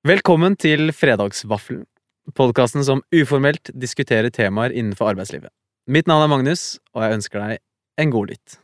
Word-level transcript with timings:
Velkommen 0.00 0.54
til 0.56 0.94
Fredagsvaffelen, 0.96 1.82
podkasten 2.32 2.80
som 2.86 3.02
uformelt 3.12 3.68
diskuterer 3.76 4.32
temaer 4.32 4.72
innenfor 4.72 5.10
arbeidslivet. 5.10 5.52
Mitt 5.92 6.06
navn 6.08 6.24
er 6.24 6.30
Magnus, 6.32 6.62
og 6.96 7.04
jeg 7.04 7.18
ønsker 7.18 7.42
deg 7.42 7.60
en 8.00 8.14
god 8.14 8.32
lytt. 8.32 8.54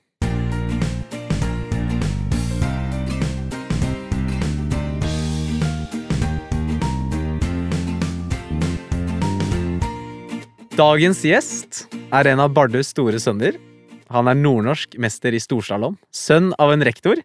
Dagens 10.81 11.21
gjest 11.21 11.85
er 12.17 12.33
en 12.33 12.47
av 12.47 12.57
Bardus 12.57 12.95
store 12.97 13.21
sønner. 13.21 13.61
Han 14.09 14.33
er 14.33 14.41
nordnorsk 14.41 14.97
mester 14.97 15.37
i 15.37 15.45
storslalåm, 15.45 16.01
sønn 16.09 16.55
av 16.57 16.73
en 16.73 16.89
rektor, 16.89 17.21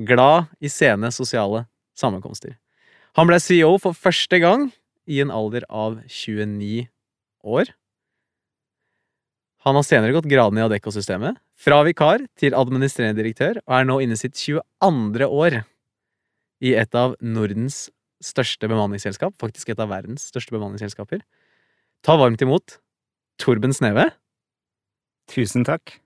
glad 0.00 0.48
i 0.64 0.72
sene 0.72 1.12
sosiale 1.12 1.66
sammenkomster. 1.92 2.56
Han 3.18 3.28
ble 3.28 3.36
CEO 3.44 3.76
for 3.80 3.92
første 3.92 4.38
gang 4.40 4.70
i 5.04 5.18
en 5.20 5.32
alder 5.34 5.66
av 5.68 5.98
29 6.08 6.86
år. 7.44 7.72
Han 9.66 9.76
har 9.78 9.84
senere 9.86 10.14
gått 10.16 10.30
gradene 10.30 10.62
i 10.62 10.64
Adecco-systemet, 10.64 11.36
fra 11.60 11.82
vikar 11.86 12.24
til 12.40 12.56
administrerende 12.58 13.20
direktør, 13.20 13.60
og 13.62 13.74
er 13.76 13.84
nå 13.86 13.98
inne 14.02 14.16
sitt 14.18 14.34
22. 14.34 15.28
år 15.28 15.60
i 16.62 16.72
et 16.78 16.96
av 16.98 17.14
Nordens 17.20 17.84
største 18.22 18.70
bemanningsselskap, 18.70 19.36
faktisk 19.42 19.70
et 19.70 19.82
av 19.82 19.92
verdens 19.92 20.24
største 20.32 20.54
bemanningsselskaper. 20.54 21.20
Ta 22.02 22.16
varmt 22.18 22.42
imot 22.42 22.78
Torben 23.42 23.74
Sneve. 23.76 24.08
Tusen 25.30 25.66
takk. 25.68 25.98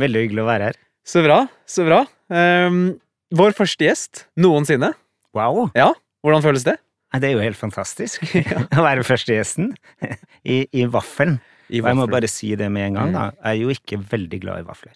Veldig 0.00 0.24
hyggelig 0.24 0.44
å 0.44 0.48
være 0.48 0.70
her. 0.70 0.80
Så 1.04 1.24
bra, 1.24 1.42
så 1.68 1.84
bra. 1.88 2.04
Um, 2.32 3.00
vår 3.34 3.56
første 3.56 3.84
gjest 3.84 4.24
noensinne. 4.40 4.92
Wow! 5.36 5.66
Ja, 5.76 5.90
hvordan 6.22 6.44
føles 6.44 6.64
det? 6.68 6.76
Det 7.12 7.28
er 7.28 7.34
jo 7.36 7.42
helt 7.44 7.58
fantastisk 7.60 8.22
å 8.78 8.84
være 8.86 9.04
første 9.04 9.34
gjesten 9.36 9.72
i, 10.48 10.62
i 10.72 10.86
vaffelen. 10.88 11.38
I 11.72 11.80
Og 11.80 11.88
jeg 11.88 11.96
må 11.98 12.06
bare 12.10 12.28
si 12.28 12.50
det 12.58 12.68
med 12.72 12.90
en 12.90 12.98
gang, 12.98 13.12
da. 13.14 13.22
Jeg 13.44 13.56
er 13.56 13.60
jo 13.62 13.72
ikke 13.72 13.98
veldig 14.10 14.40
glad 14.42 14.60
i 14.62 14.66
vafler. 14.68 14.92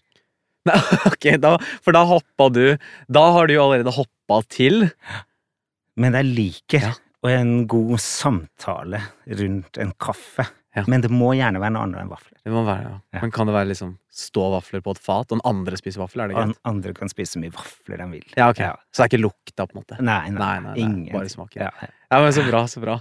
Nei, 0.67 0.77
ok, 1.09 1.27
da, 1.41 1.53
for 1.85 1.95
da 1.95 2.01
hoppa 2.11 2.49
du 2.51 2.63
Da 3.13 3.23
har 3.37 3.47
du 3.47 3.53
jo 3.55 3.63
allerede 3.69 3.93
hoppa 3.95 4.41
til. 4.51 4.89
Men 5.97 6.17
jeg 6.19 6.27
liker 6.37 6.83
Ja. 6.89 6.91
og 7.23 7.31
en 7.33 7.53
god 7.71 7.95
samtale 8.03 9.01
rundt 9.39 9.79
en 9.83 9.93
kaffe. 10.03 10.45
Ja. 10.77 10.83
Men 10.93 11.01
det 11.01 11.09
må 11.09 11.31
gjerne 11.33 11.61
være 11.63 11.73
noe 11.73 11.87
annet 11.87 12.03
enn 12.03 12.11
vafler. 12.13 12.37
Det 12.45 12.53
må 12.53 12.61
være, 12.67 12.83
ja. 12.85 12.97
Ja. 13.17 13.21
Men 13.25 13.31
kan 13.33 13.49
det 13.49 13.55
være 13.57 13.71
liksom 13.71 13.95
stå 14.13 14.43
vafler 14.53 14.83
på 14.85 14.93
et 14.93 15.01
fat, 15.01 15.31
og 15.31 15.39
den 15.39 15.45
andre 15.49 15.79
spiser 15.81 16.03
vafler? 16.03 16.27
Er 16.27 16.29
det 16.29 16.37
greit? 16.37 16.51
Og 16.51 16.53
den 16.53 16.71
andre 16.73 16.93
kan 16.99 17.09
spise 17.13 17.33
så 17.37 17.41
mye 17.41 17.55
vafler 17.55 18.03
de 18.03 18.09
vil. 18.13 18.27
Ja, 18.37 18.51
ok. 18.53 18.61
Så 18.93 19.01
det 19.01 19.07
er 19.07 19.11
ikke 19.15 19.23
lukta, 19.25 19.65
på 19.67 19.73
en 19.73 19.81
måte? 19.81 19.99
Nei, 20.05 20.19
nei, 20.31 20.37
Nei, 20.37 20.51
nei, 20.61 20.75
nei, 20.75 20.75
ingen. 20.85 21.13
bare 21.17 21.33
smaken. 21.33 21.65
Ja. 21.65 21.71
Ja, 22.11 22.21
men 22.21 22.35
Så 22.37 22.45
bra, 22.47 22.61
så 22.69 22.83
bra. 22.85 22.99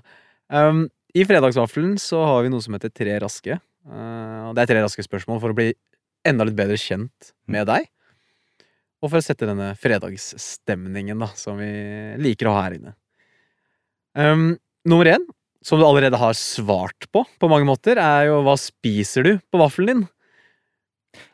Um, 0.49 0.85
I 1.15 1.25
Fredagsvaffelen 1.27 1.97
så 1.99 2.23
har 2.25 2.45
vi 2.47 2.53
noe 2.55 2.63
som 2.63 2.77
heter 2.77 2.93
Tre 2.95 3.19
raske. 3.25 3.59
Uh, 3.85 4.53
det 4.55 4.63
er 4.63 4.71
tre 4.71 4.81
raske 4.87 5.03
spørsmål 5.05 5.43
for 5.43 5.51
å 5.53 5.57
bli 5.59 5.67
enda 6.25 6.47
litt 6.47 6.55
bedre 6.57 6.79
kjent 6.79 7.33
med 7.51 7.67
deg. 7.69 7.91
Og 9.03 9.11
for 9.11 9.19
å 9.19 9.25
sette 9.27 9.45
denne 9.45 9.73
fredagsstemningen 9.77 11.19
da, 11.21 11.27
som 11.37 11.59
vi 11.59 11.67
liker 12.23 12.47
å 12.49 12.55
ha 12.55 12.63
her 12.65 12.79
inne. 12.79 12.95
Um, 14.15 14.55
nummer 14.87 15.05
én, 15.11 15.25
som 15.65 15.79
du 15.81 15.85
allerede 15.87 16.19
har 16.21 16.35
svart 16.37 17.07
på 17.13 17.23
på 17.41 17.49
mange 17.49 17.65
måter, 17.67 17.97
er 18.01 18.27
jo 18.29 18.41
hva 18.45 18.53
spiser 18.61 19.25
du 19.25 19.31
på 19.51 19.61
vaffelen 19.61 19.91
din? 19.93 20.03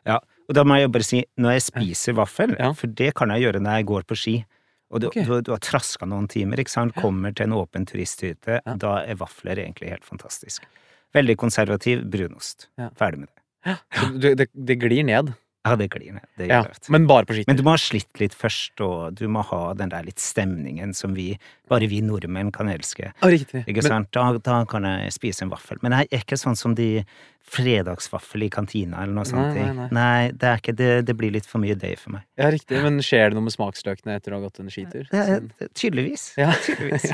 Ja, 0.08 0.20
Og 0.48 0.56
da 0.56 0.64
må 0.66 0.76
jeg 0.80 0.90
bare 0.92 1.06
si, 1.06 1.20
når 1.40 1.54
jeg 1.56 1.62
spiser 1.68 2.16
vaffel, 2.18 2.56
Ja. 2.58 2.72
for 2.76 2.86
det 2.90 3.12
kan 3.14 3.30
jeg 3.30 3.44
gjøre 3.44 3.60
når 3.62 3.76
jeg 3.78 3.86
går 3.86 4.02
på 4.08 4.16
ski, 4.18 4.34
og 4.92 5.00
du, 5.00 5.06
okay. 5.08 5.24
du, 5.24 5.40
du 5.40 5.52
har 5.54 5.60
traska 5.64 6.04
noen 6.08 6.26
timer, 6.28 6.60
ikke 6.60 6.72
sant, 6.74 6.94
kommer 6.98 7.32
til 7.32 7.46
en 7.46 7.54
åpen 7.56 7.86
turisthytte, 7.88 8.58
Ja. 8.66 8.74
da 8.76 8.96
er 9.06 9.16
vafler 9.20 9.56
egentlig 9.62 9.88
helt 9.94 10.04
fantastisk. 10.04 10.64
Veldig 11.14 11.36
konservativ 11.40 12.02
brunost. 12.10 12.68
Ja. 12.80 12.90
Ferdig 12.98 13.22
med 13.22 13.28
det. 13.28 13.76
Så 13.94 14.34
det, 14.36 14.48
det 14.52 14.76
glir 14.82 15.04
ned. 15.06 15.32
Ja, 15.62 15.76
det 15.78 15.86
glir 15.92 16.16
ned. 16.16 16.24
Det 16.36 16.48
Ja, 16.50 16.64
men 16.90 17.06
bare 17.06 17.26
på 17.26 17.36
skitur. 17.36 17.46
Men 17.46 17.56
du 17.56 17.62
må 17.62 17.76
ha 17.76 17.78
slitt 17.78 18.18
litt 18.18 18.34
først, 18.34 18.80
og 18.82 19.14
du 19.14 19.28
må 19.30 19.44
ha 19.46 19.60
den 19.78 19.92
der 19.92 20.02
litt 20.02 20.18
stemningen 20.18 20.90
som 20.94 21.14
vi, 21.14 21.36
bare 21.70 21.86
vi 21.86 22.00
nordmenn 22.02 22.50
kan 22.54 22.70
elske. 22.72 23.12
Ah, 23.20 23.30
riktig. 23.30 23.62
Ikke 23.70 23.84
Men. 23.86 24.08
Da, 24.10 24.24
da 24.42 24.64
kan 24.66 24.82
jeg 24.88 25.12
spise 25.14 25.44
en 25.46 25.52
vaffel. 25.52 25.78
Men 25.82 25.94
det 25.94 26.00
er 26.02 26.24
ikke 26.24 26.38
sånn 26.40 26.58
som 26.58 26.74
de 26.74 27.04
fredagsvaffel 27.46 28.46
i 28.46 28.50
kantina 28.50 29.04
eller 29.04 29.14
noe 29.14 29.28
sånt. 29.28 29.54
Nei, 29.54 29.68
nei, 29.68 29.74
nei. 29.76 29.88
nei 29.94 30.32
det, 30.32 30.48
er 30.50 30.62
ikke, 30.62 30.74
det, 30.78 30.90
det 31.06 31.16
blir 31.18 31.34
litt 31.34 31.46
for 31.46 31.62
mye 31.62 31.78
day 31.78 31.94
for 32.00 32.16
meg. 32.16 32.26
ja, 32.40 32.50
riktig. 32.50 32.82
Men 32.82 32.98
skjer 33.04 33.30
det 33.30 33.38
noe 33.38 33.46
med 33.46 33.54
smaksløkene 33.54 34.18
etter 34.18 34.34
å 34.34 34.40
ha 34.40 34.46
gått 34.48 34.58
en 34.62 34.72
skitur? 34.72 35.06
Er, 35.14 35.46
tydeligvis. 35.78 36.32
Ja. 36.40 36.50
tydeligvis. 36.66 37.06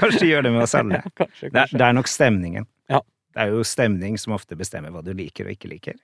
Kanskje 0.00 0.24
det 0.24 0.32
gjør 0.32 0.48
det 0.48 0.54
med 0.56 0.64
oss 0.64 0.76
alle. 0.80 1.04
kanskje, 1.04 1.50
kanskje, 1.52 1.52
Det 1.52 1.68
det 1.76 1.88
er 1.90 2.00
nok 2.00 2.08
stemningen. 2.08 2.68
Ja. 2.92 3.04
Det 3.34 3.44
er 3.44 3.52
jo 3.58 3.64
stemning 3.66 4.16
som 4.20 4.36
ofte 4.36 4.56
bestemmer 4.56 4.94
hva 4.94 5.04
du 5.04 5.12
liker 5.12 5.48
og 5.48 5.56
ikke 5.56 5.72
liker. 5.72 6.00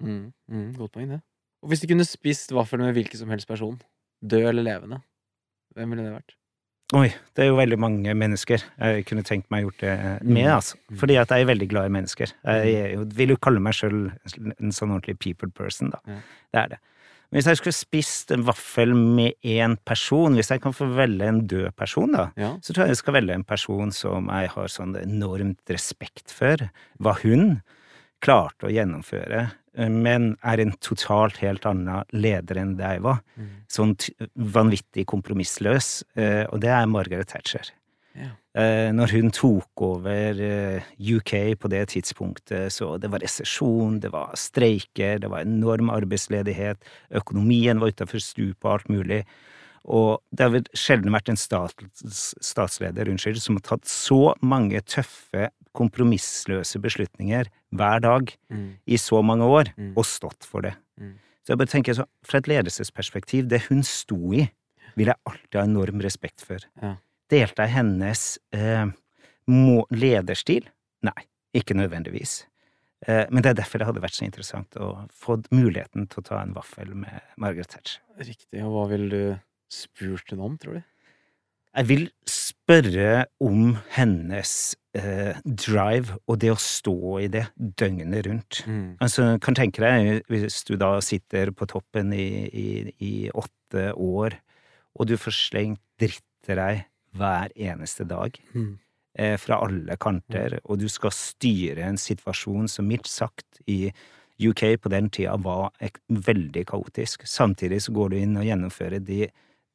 Mm, 0.00 0.32
mm, 0.50 0.66
godt 0.78 0.92
poeng, 0.92 1.08
det. 1.08 1.20
Og 1.62 1.68
hvis 1.72 1.80
du 1.82 1.88
kunne 1.90 2.04
spist 2.06 2.52
vaffel 2.54 2.78
med 2.78 2.94
hvilken 2.94 3.18
som 3.18 3.30
helst 3.30 3.48
person, 3.48 3.80
død 4.22 4.48
eller 4.52 4.62
levende, 4.62 5.00
hvem 5.74 5.90
ville 5.90 6.04
det 6.06 6.12
vært? 6.14 6.34
Oi, 6.96 7.08
det 7.36 7.42
er 7.44 7.48
jo 7.50 7.56
veldig 7.58 7.76
mange 7.78 8.14
mennesker 8.16 8.62
jeg 8.78 9.04
kunne 9.04 9.22
tenkt 9.26 9.50
meg 9.52 9.66
gjort 9.66 9.80
det 9.82 10.22
med, 10.24 10.46
Mm. 10.46 10.54
altså. 10.56 10.76
Fordi 10.96 11.16
at 11.20 11.28
jeg 11.28 11.42
er 11.42 11.50
veldig 11.50 11.68
glad 11.68 11.84
i 11.90 11.92
mennesker. 11.92 12.32
Jeg 12.44 12.74
er 12.74 12.92
jo, 12.94 13.04
vil 13.04 13.28
jo 13.34 13.36
kalle 13.36 13.60
meg 13.60 13.74
sjøl 13.74 14.06
en 14.60 14.72
sånn 14.72 14.94
ordentlig 14.94 15.18
people 15.18 15.50
person, 15.50 15.90
da. 15.90 15.98
Ja. 16.06 16.20
Det 16.54 16.60
er 16.62 16.68
det. 16.68 16.78
Men 17.30 17.42
hvis 17.42 17.46
jeg 17.50 17.56
skulle 17.58 17.76
spist 17.76 18.30
en 18.32 18.42
vaffel 18.46 18.94
med 18.96 19.34
én 19.44 19.76
person, 19.84 20.32
hvis 20.34 20.48
jeg 20.48 20.62
kan 20.62 20.72
få 20.72 20.86
velge 20.96 21.28
en 21.28 21.46
død 21.46 21.76
person, 21.76 22.10
da, 22.12 22.30
Ja. 22.38 22.54
så 22.62 22.72
tror 22.72 22.86
jeg 22.86 22.88
jeg 22.88 23.02
skal 23.02 23.14
velge 23.14 23.34
en 23.34 23.44
person 23.44 23.90
som 23.92 24.28
jeg 24.28 24.48
har 24.48 24.68
sånn 24.68 24.96
enormt 24.96 25.58
respekt 25.68 26.30
for. 26.30 26.56
Hva 26.98 27.18
hun 27.20 27.60
klarte 28.22 28.64
å 28.64 28.72
gjennomføre, 28.72 29.50
men 29.86 30.32
er 30.42 30.62
en 30.62 30.74
totalt 30.82 31.38
helt 31.42 31.66
annen 31.68 32.06
leder 32.10 32.58
enn 32.58 32.76
det 32.78 32.94
jeg 32.96 33.04
var. 33.04 33.20
Mm. 33.38 33.50
Sånn 33.70 33.94
vanvittig 34.34 35.06
kompromissløs, 35.10 35.90
eh, 36.18 36.44
og 36.50 36.62
det 36.64 36.72
er 36.74 36.90
Margaret 36.90 37.30
Thatcher. 37.30 37.70
Ja. 38.18 38.32
Eh, 38.58 38.90
Når 38.90 39.12
hun 39.14 39.30
tok 39.30 39.82
over 39.86 40.40
eh, 40.42 40.88
UK 40.98 41.54
på 41.60 41.70
det 41.70 41.84
tidspunktet, 41.92 42.72
så 42.74 42.96
det 42.98 43.10
var 43.12 43.22
resesjon, 43.22 44.00
det 44.02 44.10
var 44.10 44.34
streiker, 44.34 45.20
det 45.22 45.30
var 45.30 45.46
enorm 45.46 45.92
arbeidsledighet, 45.94 46.82
økonomien 47.22 47.78
var 47.78 47.94
utafor 47.94 48.22
stupet 48.24 48.64
og 48.64 48.72
alt 48.72 48.90
mulig. 48.90 49.22
Og 49.88 50.18
det 50.34 50.44
har 50.44 50.52
vel 50.52 50.66
sjelden 50.76 51.14
vært 51.14 51.30
en 51.32 51.38
stats, 51.38 52.34
statsleder 52.44 53.08
unnskyld, 53.08 53.38
som 53.40 53.56
har 53.56 53.64
tatt 53.70 53.88
så 53.88 54.34
mange 54.42 54.82
tøffe, 54.84 55.48
kompromissløse 55.78 56.80
beslutninger 56.82 57.48
hver 57.74 58.00
dag 58.04 58.34
Mm. 58.50 58.76
i 58.86 58.96
så 58.98 59.22
mange 59.24 59.44
år, 59.46 59.72
Mm. 59.78 59.94
og 59.96 60.04
stått 60.04 60.44
for 60.44 60.62
det. 60.62 60.74
Mm. 61.00 61.14
Så 61.44 61.52
jeg 61.54 61.58
bare 61.58 61.72
tenker 61.72 61.94
så, 61.94 62.04
fra 62.24 62.38
et 62.38 62.48
ledelsesperspektiv, 62.48 63.48
det 63.48 63.62
hun 63.68 63.82
sto 63.82 64.32
i, 64.34 64.50
vil 64.96 65.06
jeg 65.06 65.16
alltid 65.26 65.54
ha 65.60 65.64
enorm 65.64 66.00
respekt 66.02 66.40
for. 66.44 66.58
Ja. 66.82 66.96
Delte 67.30 67.62
jeg 67.64 67.70
hennes 67.76 68.38
eh, 68.52 68.86
lederstil? 69.90 70.68
Nei, 71.02 71.24
ikke 71.54 71.76
nødvendigvis. 71.78 72.44
Eh, 73.06 73.26
men 73.30 73.42
det 73.42 73.50
er 73.52 73.62
derfor 73.62 73.78
det 73.78 73.86
hadde 73.86 74.02
vært 74.02 74.16
så 74.18 74.24
interessant 74.26 74.74
å 74.76 75.08
få 75.14 75.38
muligheten 75.54 76.08
til 76.10 76.22
å 76.22 76.26
ta 76.26 76.40
en 76.42 76.54
vaffel 76.56 76.94
med 76.94 77.20
Margaret 77.38 77.68
Thatcher. 77.68 78.00
Riktig. 78.18 78.62
Og 78.64 78.72
hva 78.74 78.86
ville 78.90 79.08
du 79.12 79.40
spurt 79.70 80.32
henne 80.32 80.44
om, 80.44 80.58
tror 80.58 80.80
du? 80.80 80.82
Jeg 81.78 81.86
vil 81.86 82.06
spørre 82.26 83.26
om 83.44 83.76
hennes 83.94 84.74
eh, 84.98 85.38
drive 85.44 86.16
og 86.28 86.38
det 86.42 86.50
å 86.52 86.58
stå 86.60 86.94
i 87.22 87.28
det 87.32 87.44
døgnet 87.56 88.26
rundt. 88.26 88.60
Mm. 88.66 88.96
Altså, 89.04 89.28
kan 89.44 89.56
tenke 89.58 89.82
deg, 89.84 90.22
hvis 90.28 90.60
du 90.68 90.74
da 90.80 90.96
sitter 91.04 91.52
på 91.56 91.68
toppen 91.70 92.12
i, 92.16 92.26
i, 92.50 92.68
i 93.00 93.12
åtte 93.30 93.92
år, 93.94 94.36
og 94.98 95.06
du 95.10 95.16
får 95.20 95.36
slengt 95.38 95.82
dritt 96.00 96.24
til 96.46 96.58
deg 96.60 96.84
hver 97.18 97.50
eneste 97.56 98.04
dag, 98.08 98.36
Mm. 98.54 98.78
eh, 99.18 99.36
fra 99.40 99.58
alle 99.64 99.96
kanter, 99.96 100.60
og 100.64 100.78
du 100.78 100.88
skal 100.88 101.10
styre 101.14 101.82
en 101.88 101.96
situasjon 101.98 102.68
som 102.70 102.86
mildt 102.86 103.06
sagt 103.10 103.62
i 103.66 103.90
UK 104.38 104.76
på 104.78 104.90
den 104.92 105.08
tida 105.10 105.34
var 105.42 105.72
veldig 106.08 106.62
kaotisk. 106.70 107.24
Samtidig 107.26 107.80
så 107.82 107.92
går 107.96 108.10
du 108.12 108.16
inn 108.20 108.36
og 108.38 108.44
gjennomfører 108.46 109.02
de 109.02 109.24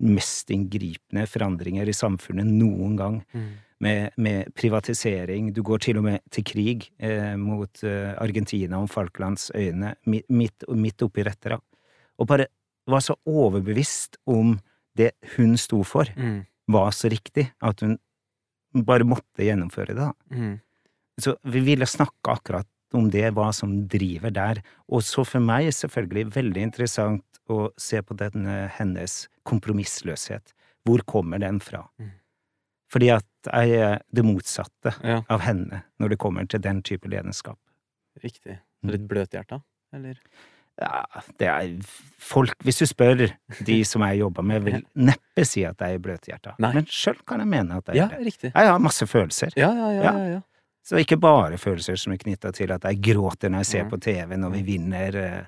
mest 0.03 0.49
inngripende 0.51 1.25
forandringer 1.27 1.87
i 1.91 1.95
samfunnet 1.95 2.47
noen 2.47 2.95
gang 2.97 3.19
Mm. 3.35 3.49
Med, 3.83 4.13
med 4.17 4.49
privatisering. 4.57 5.51
Du 5.55 5.61
går 5.65 5.81
til 5.83 5.99
og 5.99 6.05
med 6.07 6.23
til 6.33 6.45
krig 6.47 6.87
eh, 7.03 7.35
mot 7.39 7.83
eh, 7.83 8.13
Argentina 8.23 8.79
om 8.79 8.87
Falklandsøyene, 8.91 9.95
midt, 10.07 10.65
midt, 10.71 11.03
oppi 11.05 11.25
dette. 11.27 11.53
da. 11.55 11.59
Og 12.19 12.29
bare 12.29 12.47
var 12.89 13.03
så 13.03 13.15
overbevist 13.29 14.17
om 14.29 14.57
det 14.97 15.13
hun 15.37 15.55
sto 15.57 15.81
for, 15.87 16.09
Mm. 16.15 16.43
var 16.69 16.91
så 16.95 17.09
riktig 17.11 17.49
at 17.61 17.81
hun 17.83 17.97
bare 18.85 19.03
måtte 19.07 19.43
gjennomføre 19.45 19.95
det. 19.97 20.09
Mm. 20.31 20.53
Så 21.21 21.35
vi 21.45 21.59
ville 21.65 21.85
snakke 21.85 22.31
akkurat 22.33 22.67
om 22.93 23.09
det, 23.09 23.31
hva 23.33 23.51
som 23.53 23.87
driver 23.89 24.31
der. 24.33 24.61
Og 24.89 25.01
så 25.05 25.25
for 25.25 25.41
meg 25.41 25.71
selvfølgelig 25.73 26.31
veldig 26.35 26.61
interessant 26.61 27.23
å 27.49 27.71
se 27.77 28.01
på 28.05 28.15
denne 28.17 28.67
hennes 28.77 29.27
kompromissløshet. 29.49 30.53
Hvor 30.85 31.03
kommer 31.09 31.39
den 31.41 31.59
fra? 31.63 31.85
Mm. 31.99 32.11
Fordi 32.93 33.09
at 33.15 33.25
jeg 33.49 33.77
er 33.81 34.01
det 34.13 34.23
motsatte 34.27 34.93
Ja, 35.03 35.21
av 35.33 35.41
henne 35.47 35.83
når 35.99 36.13
det 36.13 36.19
kommer 36.21 36.45
til 36.49 36.61
den 36.61 36.81
type 36.85 37.09
lederskap. 37.09 37.57
riktig. 38.23 38.59
Så 38.83 38.91
litt 38.93 39.07
bløthjerta, 39.09 39.61
eller? 39.95 40.19
Ja, 40.81 41.03
det 41.37 41.47
er 41.47 41.67
folk 42.19 42.55
Hvis 42.65 42.79
du 42.81 42.85
spør 42.89 43.27
de 43.65 43.75
som 43.85 44.01
jeg 44.01 44.19
jobber 44.23 44.43
med, 44.43 44.63
vil 44.65 44.79
neppe 45.09 45.45
si 45.45 45.63
at 45.65 45.77
jeg 45.81 45.95
er 45.99 46.01
bløthjerta. 46.01 46.55
Nei. 46.59 46.71
Men 46.73 46.85
sjøl 46.89 47.19
kan 47.29 47.39
jeg 47.43 47.47
mene 47.51 47.77
at 47.77 47.87
jeg 47.91 47.95
Ja, 48.01 48.07
er 48.09 48.17
det. 48.17 48.25
riktig. 48.31 48.51
Jeg 48.55 48.67
har 48.71 48.79
masse 48.81 49.05
følelser. 49.09 49.53
Ja, 49.57 49.69
ja, 49.73 49.89
ja. 49.93 50.03
Ja. 50.03 50.25
ja. 50.37 50.41
Så 50.83 50.97
ikke 50.99 51.15
bare 51.21 51.57
følelser 51.61 51.95
som 51.95 52.11
er 52.13 52.17
knytta 52.19 52.51
til 52.57 52.71
at 52.75 52.83
jeg 52.89 52.99
gråter 53.05 53.49
når 53.53 53.63
jeg 53.63 53.69
ser 53.71 53.83
Mm. 53.85 53.89
på 53.93 53.99
TV 54.01 54.35
når 54.37 54.51
vi 54.57 54.61
vinner 54.67 55.15
eh, 55.15 55.43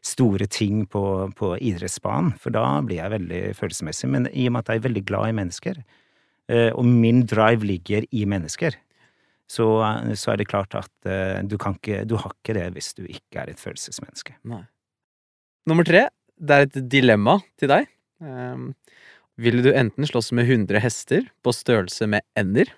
store 0.00 0.46
ting 0.46 0.86
på, 0.86 1.02
på 1.36 1.56
idrettsbanen, 1.60 2.32
for 2.38 2.50
da 2.54 2.80
blir 2.86 3.02
jeg 3.02 3.10
veldig 3.10 3.42
følelsesmessig. 3.58 4.08
Men 4.08 4.28
i 4.32 4.46
og 4.46 4.52
med 4.54 4.60
at 4.64 4.68
jeg 4.72 4.76
er 4.80 4.86
veldig 4.88 5.04
glad 5.04 5.28
i 5.28 5.32
mennesker, 5.42 5.82
og 6.48 6.84
min 6.86 7.26
drive 7.28 7.66
ligger 7.68 8.06
i 8.08 8.22
mennesker, 8.24 8.76
så, 9.48 9.66
eh, 9.82 10.14
så 10.14 10.32
er 10.32 10.40
det 10.40 10.48
klart 10.50 10.76
at 10.76 11.08
eh, 11.08 11.40
du 11.48 11.56
kan 11.60 11.78
ikke 11.78 12.04
Du 12.08 12.16
har 12.20 12.34
ikke 12.36 12.56
det 12.58 12.68
hvis 12.76 12.92
du 12.94 13.04
ikke 13.08 13.42
er 13.42 13.52
et 13.52 13.60
følelsesmenneske. 13.60 14.36
Nei. 14.48 14.64
Nummer 15.68 15.84
tre, 15.84 16.08
det 16.38 16.54
er 16.54 16.66
et 16.66 16.76
dilemma 16.92 17.38
til 17.60 17.72
deg. 17.72 17.88
Um, 18.24 18.72
ville 19.38 19.62
du 19.62 19.70
enten 19.70 20.06
slåss 20.08 20.32
med 20.34 20.48
100 20.48 20.80
hester 20.82 21.28
på 21.44 21.52
størrelse 21.54 22.08
med 22.10 22.24
ender, 22.38 22.70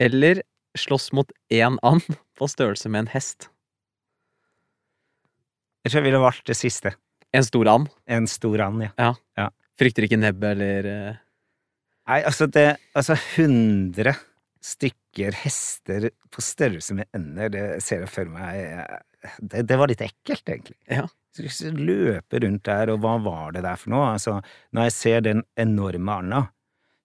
eller 0.00 0.40
slåss 0.78 1.12
mot 1.14 1.30
én 1.52 1.76
and 1.86 2.06
på 2.38 2.48
størrelse 2.50 2.88
med 2.88 3.04
en 3.04 3.12
hest? 3.12 3.50
Jeg 5.84 5.92
tror 5.92 6.00
jeg 6.00 6.08
ville 6.08 6.24
valgt 6.24 6.48
det 6.48 6.56
siste. 6.58 6.94
En 7.36 7.44
stor 7.44 7.68
and. 7.68 7.92
En 8.08 8.26
stor 8.26 8.64
and, 8.64 8.88
ja. 8.96 9.48
Frykter 9.78 10.08
ikke 10.08 10.18
nebbet 10.18 10.56
eller 10.56 10.88
eh, 10.88 11.20
Nei, 12.08 12.22
altså 12.24 12.46
det 12.50 12.66
Altså, 12.96 13.14
100 13.36 14.14
stykker 14.64 15.36
hester 15.44 16.08
på 16.34 16.42
størrelse 16.42 16.96
med 16.98 17.06
ender, 17.14 17.48
det 17.52 17.64
ser 17.84 18.02
jeg 18.04 18.10
for 18.10 18.30
meg 18.32 18.58
eh, 18.58 19.30
Det, 19.38 19.62
det 19.68 19.78
var 19.78 19.90
litt 19.90 20.02
ekkelt, 20.04 20.44
egentlig. 20.50 20.76
Ja. 20.90 21.06
Løper 21.78 22.42
rundt 22.42 22.64
der, 22.66 22.90
og 22.90 23.00
hva 23.04 23.16
var 23.22 23.52
det 23.54 23.62
der 23.66 23.78
for 23.78 23.92
noe? 23.94 24.12
Altså, 24.16 24.38
når 24.74 24.88
jeg 24.88 24.94
ser 24.96 25.20
den 25.26 25.42
enorme 25.58 26.16
anda, 26.22 26.40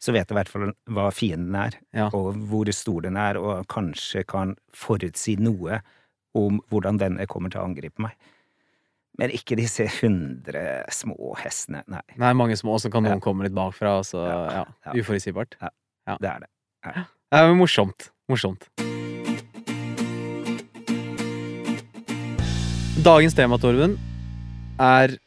så 0.01 0.13
vet 0.13 0.25
jeg 0.27 0.33
i 0.33 0.37
hvert 0.39 0.51
fall 0.51 0.73
hva 0.93 1.07
fienden 1.13 1.55
er, 1.57 1.77
Ja. 1.95 2.07
og 2.13 2.37
hvor 2.49 2.69
stor 2.73 3.05
den 3.05 3.17
er, 3.17 3.37
og 3.37 3.67
kanskje 3.71 4.23
kan 4.29 4.55
forutsi 4.75 5.35
noe 5.41 5.81
om 6.37 6.57
hvordan 6.69 6.97
denne 7.01 7.27
kommer 7.29 7.53
til 7.53 7.61
å 7.61 7.67
angripe 7.69 8.01
meg. 8.01 8.17
Men 9.19 9.29
ikke 9.29 9.55
disse 9.59 9.85
hundre 10.01 10.83
små 10.89 11.35
hestene. 11.37 11.83
Nei, 11.87 12.01
Nei, 12.17 12.31
mange 12.33 12.55
små, 12.57 12.79
så 12.81 12.89
kan 12.91 13.03
noen 13.05 13.19
Ja. 13.19 13.21
komme 13.21 13.43
litt 13.45 13.53
bakfra, 13.53 13.99
og 13.99 14.05
så 14.09 14.23
Ja, 14.25 14.39
ja, 14.49 14.65
ja. 14.87 14.91
uforutsigbart. 15.01 15.55
det 15.59 16.29
er 16.29 16.39
det. 16.39 16.49
Det 16.83 17.39
er 17.39 17.53
morsomt. 17.53 18.09
Morsomt. 18.29 18.69
Dagens 23.03 23.35
tema, 23.35 23.57
Torben, 23.59 23.97
er 24.79 25.17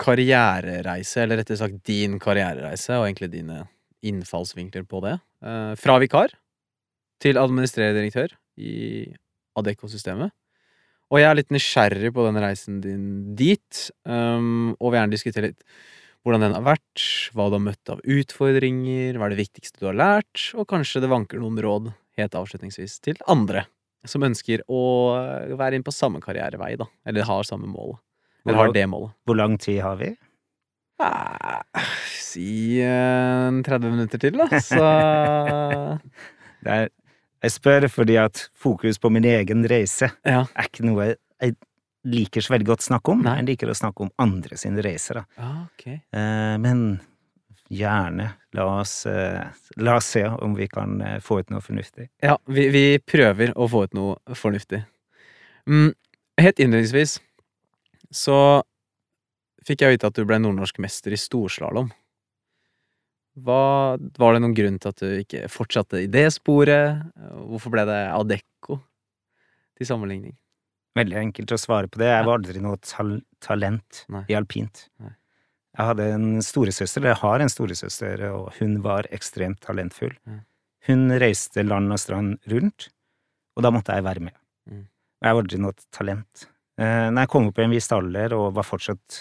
karrierereise, 0.00 1.20
eller 1.22 1.36
rettere 1.42 1.58
sagt 1.60 1.82
din 1.84 2.18
karrierereise, 2.22 2.96
og 2.96 3.06
egentlig 3.06 3.30
dine 3.34 3.68
innfallsvinkler 4.02 4.86
på 4.88 5.02
det. 5.04 5.18
Eh, 5.44 5.74
Fra 5.76 5.98
vikar 6.00 6.32
til 7.20 7.36
administrerende 7.36 8.00
direktør 8.00 8.32
i 8.58 9.12
Adecco-systemet. 9.58 10.32
Og 11.10 11.18
jeg 11.18 11.26
er 11.26 11.38
litt 11.40 11.50
nysgjerrig 11.50 12.12
på 12.14 12.26
den 12.28 12.38
reisen 12.42 12.76
din 12.84 13.06
dit, 13.38 13.86
um, 14.06 14.76
og 14.78 14.92
vil 14.92 15.00
gjerne 15.00 15.14
diskutere 15.16 15.50
litt 15.50 15.64
hvordan 16.22 16.44
den 16.44 16.54
har 16.54 16.64
vært, 16.66 17.02
hva 17.32 17.48
du 17.48 17.56
har 17.56 17.64
møtt 17.64 17.90
av 17.92 18.02
utfordringer, 18.04 19.16
hva 19.16 19.26
er 19.26 19.34
det 19.34 19.40
viktigste 19.40 19.80
du 19.80 19.88
har 19.88 19.96
lært, 19.96 20.50
og 20.52 20.68
kanskje 20.68 21.00
det 21.02 21.10
vanker 21.10 21.40
noen 21.40 21.58
råd, 21.64 21.90
helt 22.20 22.36
avslutningsvis, 22.36 22.98
til 23.06 23.20
andre 23.30 23.64
som 24.08 24.24
ønsker 24.24 24.62
å 24.70 24.82
være 25.58 25.76
inn 25.76 25.84
på 25.84 25.92
samme 25.92 26.20
karrierevei, 26.24 26.74
da, 26.80 26.86
eller 27.08 27.26
har 27.28 27.48
samme 27.48 27.68
mål. 27.68 27.96
Eller 28.46 28.56
har 28.56 28.74
det 28.76 28.86
målet. 28.88 29.12
Hvor 29.28 29.36
lang 29.36 29.56
tid 29.60 29.80
har 29.84 29.98
vi? 30.00 30.14
Eh, 31.00 31.88
Si 32.30 32.78
eh, 32.78 33.60
30 33.66 33.90
minutter 33.90 34.20
til, 34.22 34.36
da, 34.38 34.60
så 34.62 34.80
Det 36.64 36.72
er, 36.76 36.90
jeg 37.42 37.54
spør 37.54 37.88
fordi 37.88 38.16
at 38.20 38.48
fokus 38.58 38.98
på 39.00 39.10
min 39.12 39.24
egen 39.24 39.64
reise 39.70 40.10
Ja. 40.26 40.44
er 40.54 40.68
ikke 40.68 40.84
noe 40.84 41.14
jeg 41.40 41.56
liker 42.04 42.40
så 42.40 42.54
veldig 42.54 42.66
godt 42.66 42.80
å 42.84 42.88
snakke 42.88 43.12
om. 43.12 43.22
Nei. 43.26 43.36
Jeg 43.42 43.46
liker 43.50 43.68
å 43.72 43.76
snakke 43.76 44.00
om 44.06 44.10
andre 44.18 44.56
sine 44.56 44.80
reiser, 44.84 45.20
da. 45.20 45.24
Ja, 45.36 45.50
ok. 45.68 45.86
Eh, 46.16 46.56
men 46.62 47.00
gjerne, 47.70 48.30
la 48.56 48.64
oss, 48.80 49.06
eh, 49.06 49.44
la 49.76 49.96
oss 50.00 50.06
se 50.16 50.24
om 50.24 50.54
vi 50.56 50.66
kan 50.68 51.00
eh, 51.04 51.18
få 51.20 51.40
ut 51.42 51.50
noe 51.52 51.60
fornuftig. 51.60 52.08
Ja, 52.24 52.38
vi, 52.48 52.68
vi 52.72 52.84
prøver 52.98 53.52
å 53.54 53.68
få 53.68 53.84
ut 53.84 53.94
noe 53.94 54.16
fornuftig. 54.34 54.80
Mm, 55.68 55.92
helt 56.40 56.58
innledningsvis 56.64 57.18
så 58.10 58.38
fikk 59.68 59.84
jeg 59.84 59.98
vite 59.98 60.08
at 60.08 60.16
du 60.16 60.24
ble 60.24 60.40
nordnorsk 60.40 60.80
mester 60.82 61.12
i 61.12 61.20
storslalåm. 61.20 61.92
Hva, 63.38 63.96
var 64.18 64.34
det 64.34 64.42
noen 64.42 64.56
grunn 64.56 64.78
til 64.82 64.90
at 64.90 65.00
du 65.00 65.20
ikke 65.20 65.46
fortsatte 65.52 66.02
i 66.02 66.10
det 66.10 66.26
sporet? 66.34 67.04
Hvorfor 67.46 67.72
ble 67.72 67.86
det 67.88 68.00
Adecco 68.10 68.80
til 69.78 69.88
sammenligning? 69.88 70.34
Veldig 70.98 71.18
enkelt 71.20 71.54
å 71.54 71.60
svare 71.60 71.88
på 71.90 72.00
det. 72.02 72.10
Jeg 72.10 72.26
var 72.26 72.40
aldri 72.40 72.62
noe 72.62 72.80
tal 72.82 73.20
talent 73.44 74.04
Nei. 74.10 74.24
i 74.32 74.36
alpint. 74.36 74.88
Nei. 75.00 75.14
Jeg 75.78 75.86
hadde 75.92 76.06
en 76.16 76.30
storesøster, 76.42 76.98
eller 76.98 77.14
jeg 77.14 77.22
har 77.22 77.42
en 77.44 77.52
storesøster, 77.52 78.24
og 78.34 78.48
hun 78.58 78.80
var 78.84 79.06
ekstremt 79.14 79.62
talentfull. 79.62 80.16
Nei. 80.26 80.40
Hun 80.88 81.12
reiste 81.20 81.62
land 81.62 81.92
og 81.94 82.00
strand 82.02 82.50
rundt, 82.50 82.88
og 83.54 83.62
da 83.64 83.70
måtte 83.72 83.94
jeg 83.94 84.06
være 84.06 84.24
med. 84.26 84.34
Mm. 84.66 84.86
Jeg 85.22 85.36
var 85.36 85.44
aldri 85.44 85.60
noe 85.62 85.76
talent. 85.94 86.48
Eh, 86.80 87.06
når 87.12 87.22
jeg 87.22 87.30
kom 87.30 87.48
opp 87.50 87.60
i 87.60 87.66
en 87.66 87.74
viss 87.76 87.90
alder 87.92 88.34
og 88.34 88.54
var 88.56 88.66
fortsatt 88.66 89.20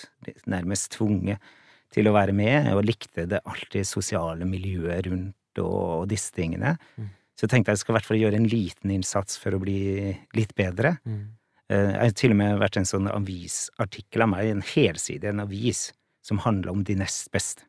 nærmest 0.49 0.93
tvunget 0.95 1.43
til 1.93 2.07
å 2.09 2.13
være 2.13 2.33
med, 2.35 2.67
og 2.75 2.83
likte 2.85 3.25
det 3.29 3.39
alltid 3.45 3.85
sosiale 3.87 4.45
miljøet 4.45 5.07
rundt 5.07 5.35
og, 5.63 6.03
og 6.03 6.07
disse 6.11 6.31
tingene, 6.35 6.77
Mm. 6.97 7.09
så 7.39 7.47
tenkte 7.47 7.71
jeg 7.71 7.77
jeg 7.79 7.83
skal 7.83 7.93
i 7.93 7.97
hvert 7.97 8.05
fall 8.09 8.17
gjøre 8.21 8.35
en 8.35 8.47
liten 8.51 8.91
innsats 8.91 9.37
for 9.41 9.51
å 9.55 9.59
bli 9.63 10.15
litt 10.35 10.53
bedre. 10.55 10.97
Mm. 11.07 11.23
Eh, 11.69 11.91
Jeg 11.93 11.99
har 12.01 12.11
til 12.11 12.31
og 12.31 12.37
med 12.37 12.59
vært 12.59 12.77
en 12.77 12.85
sånn 12.85 13.07
avisartikkel 13.11 14.21
av 14.25 14.29
meg, 14.29 14.47
en 14.51 14.61
helside 14.61 15.29
en 15.29 15.39
avis, 15.45 15.91
som 16.21 16.37
handla 16.43 16.71
om 16.71 16.83
de 16.83 16.95
nest 16.95 17.31
beste. 17.31 17.63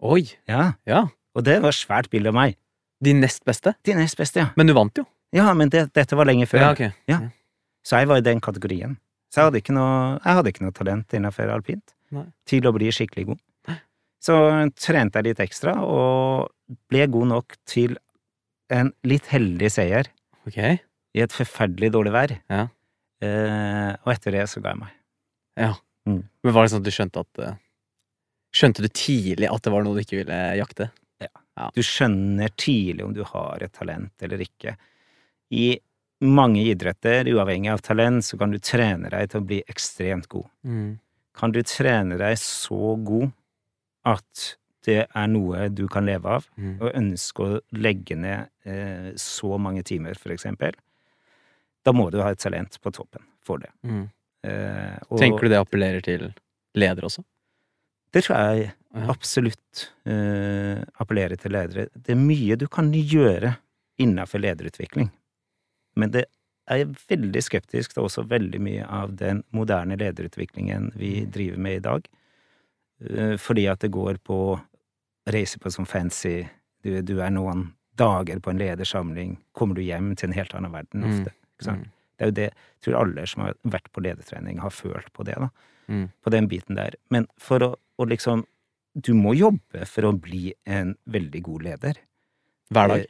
Oi! 0.00 0.24
Ja, 0.48 0.74
Ja. 0.86 1.08
og 1.34 1.44
det 1.44 1.60
var 1.62 1.72
svært 1.72 2.08
bilde 2.10 2.28
av 2.28 2.34
meg. 2.34 2.56
De 3.02 3.12
nest 3.12 3.44
beste? 3.44 3.74
De 3.84 3.94
nest 3.94 4.16
beste, 4.16 4.36
ja. 4.40 4.50
Men 4.56 4.66
du 4.66 4.72
vant 4.72 4.94
jo. 4.96 5.04
Ja, 5.32 5.52
men 5.54 5.68
det, 5.68 5.92
dette 5.92 6.14
var 6.16 6.24
lenge 6.26 6.46
før. 6.46 6.60
Ja, 7.08 7.18
ok. 7.18 7.30
Så 7.84 7.98
jeg 7.98 8.06
var 8.08 8.16
i 8.16 8.24
den 8.24 8.40
kategorien. 8.40 8.96
Så 9.32 9.40
jeg 9.42 9.44
hadde 9.50 9.60
ikke 9.60 9.74
noe, 9.74 10.20
jeg 10.24 10.34
hadde 10.38 10.52
ikke 10.52 10.62
noe 10.62 10.72
talent 10.72 11.08
innenfor 11.12 11.50
alpint 11.52 11.92
Nei. 12.14 12.28
til 12.48 12.66
å 12.68 12.72
bli 12.76 12.92
skikkelig 12.94 13.26
god. 13.32 13.42
Så 14.24 14.34
trente 14.80 15.20
jeg 15.20 15.26
litt 15.26 15.40
ekstra, 15.44 15.74
og 15.84 16.48
ble 16.88 17.04
god 17.12 17.30
nok 17.34 17.56
til 17.68 17.98
en 18.72 18.88
litt 19.04 19.26
heldig 19.28 19.68
seier 19.68 20.08
okay. 20.48 20.78
i 21.12 21.20
et 21.20 21.34
forferdelig 21.34 21.90
dårlig 21.92 22.14
vær. 22.14 22.32
Ja. 22.48 22.62
Eh, 23.24 23.90
og 24.00 24.14
etter 24.14 24.38
det 24.38 24.46
så 24.48 24.62
ga 24.64 24.72
jeg 24.72 24.80
meg. 24.80 24.94
Ja. 25.60 25.74
Mm. 26.08 26.22
Men 26.24 26.56
var 26.56 26.64
det 26.64 26.72
sånn 26.72 26.82
at 26.82 26.88
du 26.88 26.94
skjønte 26.94 27.24
at 27.24 27.44
eh, 27.44 27.60
Skjønte 28.54 28.84
du 28.84 28.90
tidlig 28.92 29.48
at 29.50 29.64
det 29.66 29.70
var 29.74 29.82
noe 29.82 29.96
du 29.96 30.02
ikke 30.04 30.20
ville 30.20 30.36
jakte? 30.60 30.86
Ja 31.18 31.70
Du 31.74 31.80
skjønner 31.82 32.52
tidlig 32.54 33.02
om 33.02 33.14
du 33.16 33.24
har 33.26 33.62
et 33.64 33.72
talent 33.74 34.22
eller 34.22 34.42
ikke. 34.44 34.76
I 35.54 35.74
mange 36.24 36.62
idretter, 36.70 37.28
uavhengig 37.34 37.72
av 37.72 37.82
talent, 37.84 38.24
så 38.26 38.38
kan 38.38 38.54
du 38.54 38.60
trene 38.62 39.10
deg 39.12 39.30
til 39.30 39.42
å 39.42 39.46
bli 39.46 39.60
ekstremt 39.70 40.28
god. 40.30 40.46
Mm. 40.66 40.92
Kan 41.34 41.52
du 41.54 41.60
trene 41.66 42.18
deg 42.20 42.36
så 42.38 42.94
god 43.04 43.32
at 44.06 44.44
det 44.84 45.06
er 45.08 45.28
noe 45.32 45.68
du 45.72 45.86
kan 45.88 46.04
leve 46.06 46.28
av, 46.28 46.46
Mm. 46.60 46.74
og 46.80 46.92
ønske 46.94 47.40
å 47.46 47.60
legge 47.72 48.16
ned 48.20 48.50
eh, 48.68 49.12
så 49.16 49.56
mange 49.58 49.82
timer, 49.82 50.14
for 50.20 50.30
eksempel, 50.34 50.74
da 51.84 51.92
må 51.92 52.10
du 52.12 52.18
ha 52.20 52.30
et 52.32 52.38
talent 52.38 52.78
på 52.80 52.92
toppen 52.92 53.24
for 53.44 53.58
det. 53.58 53.70
Mm. 53.82 54.04
Eh, 54.44 54.98
og 55.08 55.18
Tenker 55.18 55.40
du 55.48 55.48
det 55.54 55.58
appellerer 55.62 56.04
til 56.04 56.26
ledere 56.76 57.08
også? 57.08 57.24
Det 58.12 58.22
tror 58.26 58.36
jeg 58.38 58.72
absolutt 59.10 59.88
eh, 60.06 60.84
appellerer 61.02 61.40
til 61.40 61.50
ledere. 61.56 61.88
Det 61.96 62.12
er 62.14 62.20
mye 62.20 62.56
du 62.60 62.66
kan 62.68 62.92
gjøre 62.92 63.56
innenfor 63.98 64.38
lederutvikling, 64.44 65.10
men 65.96 66.10
det 66.14 66.26
er 66.70 66.84
veldig 67.10 67.42
skeptisk 67.44 67.92
til 67.94 68.04
også 68.06 68.24
veldig 68.28 68.60
mye 68.60 68.84
av 68.88 69.16
den 69.16 69.42
moderne 69.52 69.96
lederutviklingen 70.00 70.92
vi 70.96 71.24
driver 71.26 71.58
med 71.58 71.76
i 71.76 71.82
dag, 71.84 72.06
eh, 73.10 73.36
fordi 73.36 73.66
at 73.70 73.80
det 73.84 73.90
går 73.92 74.18
på 74.24 74.38
å 74.54 74.60
reise 75.30 75.58
på 75.58 75.70
sånn 75.72 75.88
fancy 75.88 76.44
du, 76.84 77.00
du 77.02 77.18
er 77.24 77.30
noen 77.30 77.72
dager 77.96 78.40
på 78.40 78.50
en 78.50 78.58
ledersamling, 78.60 79.36
kommer 79.56 79.74
du 79.78 79.82
hjem 79.82 80.14
til 80.16 80.28
en 80.30 80.34
helt 80.38 80.54
annen 80.54 80.72
verden 80.72 81.00
Mm. 81.04 81.10
ofte. 81.10 81.32
Mm. 81.70 81.84
Det 82.18 82.24
er 82.24 82.26
jo 82.26 82.34
det 82.34 82.48
jeg 82.52 82.82
tror 82.84 82.96
alle 83.00 83.26
som 83.26 83.42
har 83.42 83.54
vært 83.64 83.88
på 83.92 84.02
ledertrening, 84.02 84.58
har 84.60 84.70
følt 84.70 85.12
på 85.12 85.24
det, 85.24 85.34
da 85.38 85.48
Mm. 85.88 86.08
på 86.24 86.30
den 86.30 86.48
biten 86.48 86.76
der. 86.76 86.94
Men 87.10 87.26
for 87.38 87.58
å, 87.60 87.74
å 87.98 88.06
liksom 88.08 88.46
Du 88.96 89.12
må 89.12 89.34
jobbe 89.34 89.84
for 89.90 90.02
å 90.02 90.12
bli 90.20 90.52
en 90.66 90.94
veldig 91.10 91.42
god 91.42 91.62
leder. 91.62 91.94
Hver 92.70 92.88
dag? 92.88 93.06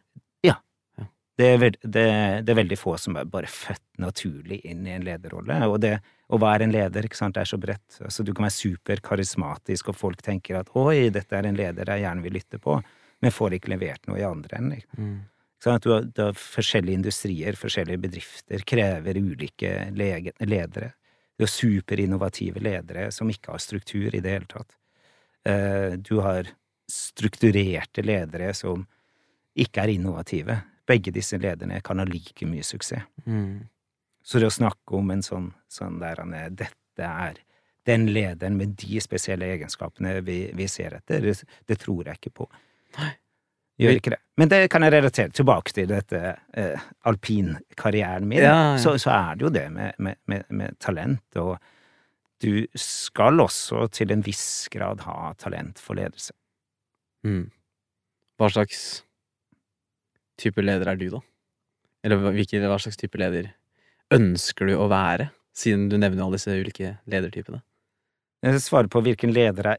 Det 1.34 1.46
er, 1.50 1.56
veld, 1.58 1.76
det, 1.82 2.04
det 2.46 2.52
er 2.52 2.58
veldig 2.60 2.76
få 2.78 2.94
som 3.00 3.16
er 3.18 3.26
bare 3.26 3.48
født 3.50 3.82
naturlig 3.98 4.60
inn 4.70 4.84
i 4.86 4.92
en 4.94 5.02
lederrolle, 5.06 5.56
og 5.66 5.80
det 5.82 5.96
å 6.30 6.38
være 6.38 6.68
en 6.68 6.74
leder, 6.74 7.06
ikke 7.08 7.18
sant, 7.18 7.34
det 7.34 7.42
er 7.42 7.50
så 7.50 7.58
bredt. 7.60 7.98
Altså, 8.06 8.22
du 8.22 8.30
kan 8.32 8.46
være 8.46 8.54
superkarismatisk, 8.54 9.90
og 9.90 9.98
folk 9.98 10.22
tenker 10.22 10.60
at 10.60 10.70
oi, 10.78 11.10
dette 11.14 11.34
er 11.34 11.48
en 11.48 11.58
leder 11.58 11.90
jeg 11.90 12.04
gjerne 12.04 12.24
vil 12.24 12.36
lytte 12.38 12.60
på, 12.62 12.78
men 13.24 13.34
får 13.34 13.56
ikke 13.58 13.72
levert 13.74 14.06
noe 14.06 14.20
i 14.20 14.26
andre 14.26 14.60
enden. 14.60 14.84
Mm. 14.94 15.16
Sånn 15.64 15.78
at 15.78 15.86
du 15.86 15.90
har, 15.94 16.06
du 16.06 16.20
har 16.26 16.36
forskjellige 16.38 17.00
industrier, 17.00 17.56
forskjellige 17.56 18.02
bedrifter, 18.02 18.64
krever 18.68 19.18
ulike 19.18 19.72
lege, 19.96 20.34
ledere. 20.44 20.90
Du 21.34 21.46
har 21.46 21.50
superinnovative 21.50 22.60
ledere 22.62 23.08
som 23.14 23.30
ikke 23.32 23.54
har 23.54 23.62
struktur 23.62 24.14
i 24.14 24.20
det 24.22 24.34
hele 24.36 24.50
tatt. 24.50 24.76
Eh, 25.48 25.96
Du 25.98 26.20
har 26.20 26.50
strukturerte 26.90 28.04
ledere 28.04 28.52
som 28.54 28.84
ikke 29.56 29.82
er 29.82 29.94
innovative. 29.94 30.58
Begge 30.88 31.12
disse 31.14 31.38
lederne 31.40 31.80
kan 31.84 32.00
ha 32.00 32.06
like 32.08 32.46
mye 32.48 32.64
suksess. 32.66 33.06
Mm. 33.24 33.66
Så 34.24 34.40
det 34.40 34.48
å 34.48 34.54
snakke 34.54 34.96
om 34.96 35.10
en 35.12 35.22
sånn, 35.24 35.50
sånn 35.68 35.98
der 36.00 36.20
han 36.22 36.32
er, 36.36 36.52
dette 36.52 37.08
er 37.08 37.40
den 37.84 38.06
lederen 38.12 38.56
med 38.56 38.72
de 38.80 39.00
spesielle 39.04 39.50
egenskapene 39.52 40.16
vi, 40.24 40.38
vi 40.56 40.68
ser 40.68 40.96
etter, 40.96 41.20
det, 41.20 41.34
det 41.68 41.76
tror 41.82 42.08
jeg 42.08 42.20
ikke 42.20 42.32
på. 42.40 42.48
Nei. 42.96 43.12
Gjør 43.82 43.96
ikke 43.98 44.12
det. 44.14 44.20
Men 44.38 44.50
det 44.50 44.60
kan 44.70 44.84
jeg 44.86 44.94
relatere 44.94 45.34
tilbake 45.34 45.74
til 45.74 45.88
dette 45.90 46.20
eh, 46.54 46.84
alpinkarrieren 47.10 48.26
min. 48.30 48.44
Ja, 48.44 48.52
ja. 48.54 48.76
Så, 48.78 48.94
så 49.02 49.10
er 49.10 49.38
det 49.38 49.46
jo 49.46 49.50
det 49.54 49.64
med, 49.74 49.98
med, 49.98 50.20
med, 50.30 50.44
med 50.54 50.78
talent, 50.82 51.24
og 51.42 51.56
du 52.42 52.66
skal 52.78 53.40
også 53.42 53.88
til 53.94 54.14
en 54.14 54.22
viss 54.26 54.68
grad 54.70 55.02
ha 55.08 55.32
talent 55.40 55.82
for 55.82 55.98
ledelse. 55.98 56.34
Mm. 57.26 57.48
Hva 58.38 58.50
slags 58.52 58.84
type 60.40 60.62
leder 60.62 60.88
er 60.92 60.96
du, 60.96 61.08
da? 61.10 61.20
Eller 62.04 62.16
hva- 62.20 62.78
slags 62.80 62.96
type 63.00 63.16
leder 63.18 63.52
ønsker 64.12 64.66
du 64.68 64.74
å 64.76 64.88
være, 64.88 65.30
siden 65.54 65.88
du 65.88 65.96
nevner 65.96 66.24
alle 66.24 66.36
disse 66.36 66.50
ulike 66.52 66.98
ledertypene? 67.06 67.62
Når 68.42 68.52
jeg 68.58 68.60
svarer 68.66 68.88
på 68.92 69.00
hvilken 69.02 69.32
leder 69.32 69.76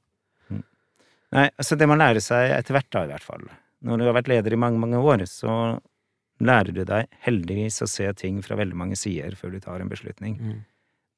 Nei, 1.32 1.48
altså 1.56 1.78
det 1.80 1.88
man 1.88 2.02
lærer 2.02 2.24
seg 2.24 2.52
etter 2.58 2.76
hvert, 2.76 2.90
da, 2.92 3.06
i 3.06 3.12
hvert 3.14 3.24
fall. 3.24 3.46
Når 3.88 4.02
du 4.02 4.08
har 4.10 4.18
vært 4.18 4.30
leder 4.32 4.54
i 4.54 4.60
mange, 4.60 4.82
mange 4.82 5.00
år, 5.00 5.24
så 5.32 5.54
lærer 6.44 6.76
du 6.76 6.84
deg 6.88 7.08
heldigvis 7.24 7.82
å 7.86 7.90
se 7.90 8.10
ting 8.20 8.42
fra 8.44 8.58
veldig 8.60 8.78
mange 8.78 8.98
sider 9.00 9.38
før 9.40 9.56
du 9.56 9.62
tar 9.64 9.84
en 9.84 9.92
beslutning. 9.92 10.36
Mm. 10.38 10.60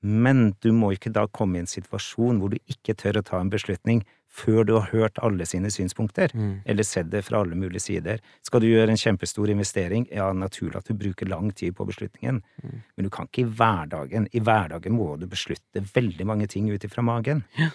Men 0.04 0.44
du 0.62 0.70
må 0.76 0.92
ikke 0.94 1.14
da 1.16 1.26
komme 1.32 1.58
i 1.58 1.64
en 1.64 1.72
situasjon 1.72 2.42
hvor 2.42 2.54
du 2.54 2.60
ikke 2.70 2.96
tør 3.00 3.22
å 3.22 3.26
ta 3.26 3.40
en 3.40 3.52
beslutning 3.52 4.04
før 4.34 4.64
du 4.66 4.72
har 4.80 4.88
hørt 4.90 5.20
alle 5.22 5.46
sine 5.46 5.70
synspunkter, 5.70 6.32
Mm. 6.34 6.62
eller 6.66 6.84
sett 6.84 7.10
det 7.12 7.22
fra 7.26 7.40
alle 7.44 7.54
mulige 7.56 7.80
sider. 7.84 8.20
Skal 8.42 8.62
du 8.64 8.68
gjøre 8.68 8.90
en 8.90 8.98
kjempestor 8.98 9.50
investering, 9.54 10.08
ja, 10.12 10.32
naturlig 10.34 10.76
at 10.80 10.86
du 10.90 10.94
bruker 10.98 11.30
lang 11.30 11.52
tid 11.54 11.76
på 11.78 11.86
beslutningen, 11.86 12.42
Mm. 12.64 12.82
men 12.98 13.04
du 13.04 13.10
kan 13.10 13.28
ikke 13.28 13.44
i 13.46 13.50
hverdagen. 13.52 14.28
I 14.34 14.40
hverdagen 14.40 14.92
må 14.98 15.20
du 15.20 15.28
beslutte 15.28 15.84
veldig 15.94 16.26
mange 16.26 16.48
ting 16.48 16.70
ut 16.72 16.82
ifra 16.84 17.04
magen. 17.04 17.44
Ja. 17.60 17.70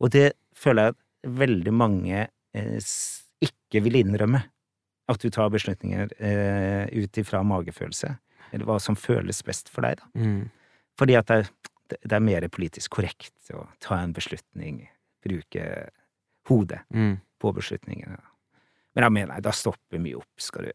Og 0.00 0.10
det 0.10 0.34
føler 0.54 0.82
jeg 0.82 0.88
at 0.94 1.30
veldig 1.40 1.72
mange 1.72 2.28
eh, 2.54 2.78
ikke 3.42 3.82
vil 3.82 3.96
innrømme. 4.04 4.44
At 5.08 5.18
du 5.20 5.28
tar 5.30 5.50
beslutninger 5.50 6.12
eh, 6.20 6.86
ut 7.02 7.12
ifra 7.18 7.42
magefølelse, 7.44 8.18
eller 8.52 8.64
hva 8.64 8.78
som 8.80 8.94
føles 8.96 9.42
best 9.44 9.68
for 9.68 9.82
deg, 9.82 9.98
da. 10.00 10.04
Mm. 10.20 10.50
Fordi 10.98 11.16
at 11.18 11.26
det, 11.26 11.36
er- 11.90 11.98
det 12.02 12.12
er 12.12 12.20
mer 12.20 12.46
politisk 12.48 12.90
korrekt 12.90 13.32
å 13.52 13.66
ta 13.80 13.98
en 14.02 14.12
beslutning, 14.14 14.86
bruke 15.24 15.66
hodet 16.48 16.82
Mm. 16.94 17.16
på 17.40 17.52
beslutningene. 17.56 18.18
Men 18.94 19.02
da 19.02 19.10
mener 19.10 19.40
da 19.42 19.50
stopper 19.50 19.98
mye 19.98 20.20
opp, 20.20 20.30
skal 20.38 20.68
du, 20.68 20.72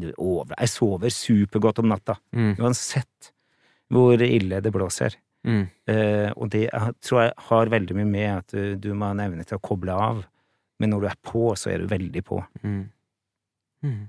du 0.00 0.12
over... 0.16 0.54
Jeg 0.58 0.70
sover 0.72 1.10
supergodt 1.12 1.82
om 1.82 1.90
natta, 1.90 2.16
Mm. 2.32 2.54
uansett 2.58 3.32
hvor 3.90 4.22
ille 4.22 4.60
det 4.62 4.72
blåser. 4.72 5.16
Mm. 5.44 5.66
Uh, 5.88 6.30
og 6.36 6.50
det 6.52 6.66
jeg 6.68 6.94
tror 7.00 7.22
jeg 7.24 7.32
har 7.48 7.70
veldig 7.72 7.94
mye 7.96 8.08
med 8.08 8.28
at 8.38 8.52
du, 8.54 8.76
du 8.76 8.90
må 8.94 9.08
ha 9.08 9.14
en 9.16 9.22
evne 9.24 9.44
til 9.48 9.56
å 9.58 9.62
koble 9.64 9.92
av, 9.92 10.24
men 10.80 10.90
når 10.92 11.00
du 11.00 11.06
er 11.10 11.18
på, 11.26 11.42
så 11.56 11.72
er 11.72 11.82
du 11.82 11.86
veldig 11.90 12.22
på. 12.24 12.38
Mm. 12.62 12.82
Mm. 13.84 14.02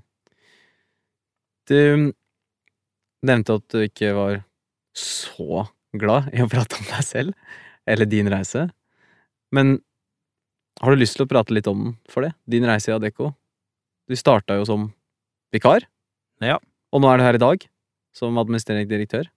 Du 1.68 2.12
nevnte 3.22 3.56
at 3.58 3.68
du 3.72 3.80
ikke 3.86 4.12
var 4.16 4.42
så 4.96 5.66
glad 5.96 6.30
i 6.34 6.42
å 6.44 6.48
prate 6.52 6.78
om 6.80 6.88
deg 6.90 7.04
selv, 7.06 7.34
eller 7.88 8.08
din 8.08 8.28
reise. 8.32 8.68
Men 9.52 9.80
har 10.80 10.90
du 10.94 10.96
lyst 11.00 11.16
til 11.18 11.26
å 11.26 11.30
prate 11.30 11.52
litt 11.54 11.68
om 11.70 11.96
for 12.10 12.22
det? 12.26 12.32
Din 12.48 12.64
reise 12.68 12.90
i 12.90 12.94
Adecco? 12.96 13.34
Du 14.08 14.16
starta 14.18 14.56
jo 14.58 14.64
som 14.68 14.88
vikar, 15.52 15.84
Ja. 16.40 16.58
og 16.92 17.00
nå 17.02 17.10
er 17.12 17.18
du 17.18 17.22
her 17.24 17.34
i 17.34 17.38
dag, 17.42 17.66
som 18.12 18.36
administrerende 18.40 18.88
direktør. 18.88 19.28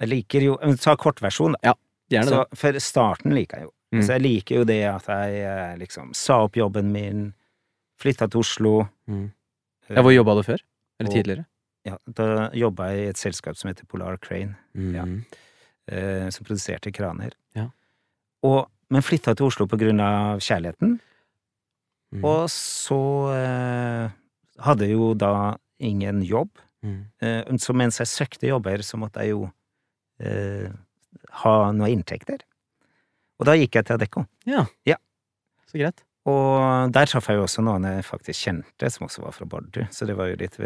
Jeg 0.00 0.08
liker 0.08 0.40
jo 0.44 0.56
Ta 0.76 0.96
kortversjon, 0.96 1.54
da. 1.62 1.74
Gjerne 2.10 2.28
Så, 2.30 2.44
det. 2.50 2.58
for 2.58 2.72
starten 2.78 3.32
liker 3.34 3.58
jeg 3.58 3.64
jo. 3.66 3.72
Mm. 3.94 4.02
Så 4.02 4.12
jeg 4.14 4.22
liker 4.22 4.56
jo 4.60 4.64
det 4.64 4.82
at 4.86 5.06
jeg 5.10 5.40
eh, 5.42 5.76
liksom 5.80 6.12
sa 6.14 6.42
opp 6.44 6.54
jobben 6.58 6.92
min, 6.92 7.32
flytta 7.98 8.28
til 8.30 8.40
Oslo. 8.44 8.88
Mm. 9.08 9.32
Ja, 9.90 10.02
hvor 10.02 10.12
jobba 10.14 10.34
du 10.36 10.42
før? 10.46 10.60
Eller 11.00 11.10
Og- 11.10 11.16
tidligere? 11.16 11.46
Ja, 11.86 11.96
da 12.12 12.50
jobba 12.50 12.90
jeg 12.92 13.06
i 13.06 13.08
et 13.10 13.16
selskap 13.16 13.56
som 13.56 13.68
heter 13.70 13.86
Polar 13.86 14.16
Crane, 14.18 14.56
Ja. 14.74 15.02
Mm. 15.04 15.24
eh, 15.88 16.30
som 16.30 16.44
produserte 16.44 16.92
kraner. 16.92 17.32
Ja. 17.54 17.70
Og, 18.44 18.66
men 18.92 19.04
flytta 19.04 19.34
til 19.36 19.48
Oslo 19.48 19.66
på 19.70 19.78
grunn 19.80 20.02
av 20.02 20.42
kjærligheten. 20.44 20.96
Mm. 22.14 22.24
Og 22.24 22.46
så 22.52 23.00
eh, 23.34 24.16
hadde 24.66 24.88
jeg 24.88 24.96
jo 24.96 25.12
da 25.18 25.56
ingen 25.82 26.22
jobb. 26.26 26.52
Mm. 26.86 27.00
Eh, 27.20 27.54
så 27.62 27.74
mens 27.76 28.00
jeg 28.02 28.12
søkte 28.12 28.50
jobber, 28.50 28.84
så 28.86 29.00
måtte 29.00 29.24
jeg 29.24 29.34
jo 29.34 29.48
eh, 30.22 30.68
ha 31.42 31.56
noen 31.72 31.98
inntekter. 31.98 32.44
Og 33.40 33.48
da 33.48 33.56
gikk 33.58 33.76
jeg 33.76 33.88
til 33.88 33.98
Adecco. 33.98 34.26
Ja. 34.48 34.64
Ja. 34.88 35.00
Så 35.68 35.80
greit. 35.80 36.06
Og 36.26 36.90
der 36.94 37.06
traff 37.06 37.28
jeg 37.30 37.38
jo 37.38 37.44
også 37.46 37.62
noen 37.62 37.84
jeg 37.86 38.06
faktisk 38.06 38.48
kjente, 38.48 38.88
som 38.90 39.06
også 39.06 39.22
var 39.22 39.34
fra 39.36 39.46
Bardu, 39.46 39.84
så 39.94 40.08
det 40.08 40.16
var 40.18 40.32
jo 40.32 40.38
litt, 40.40 40.56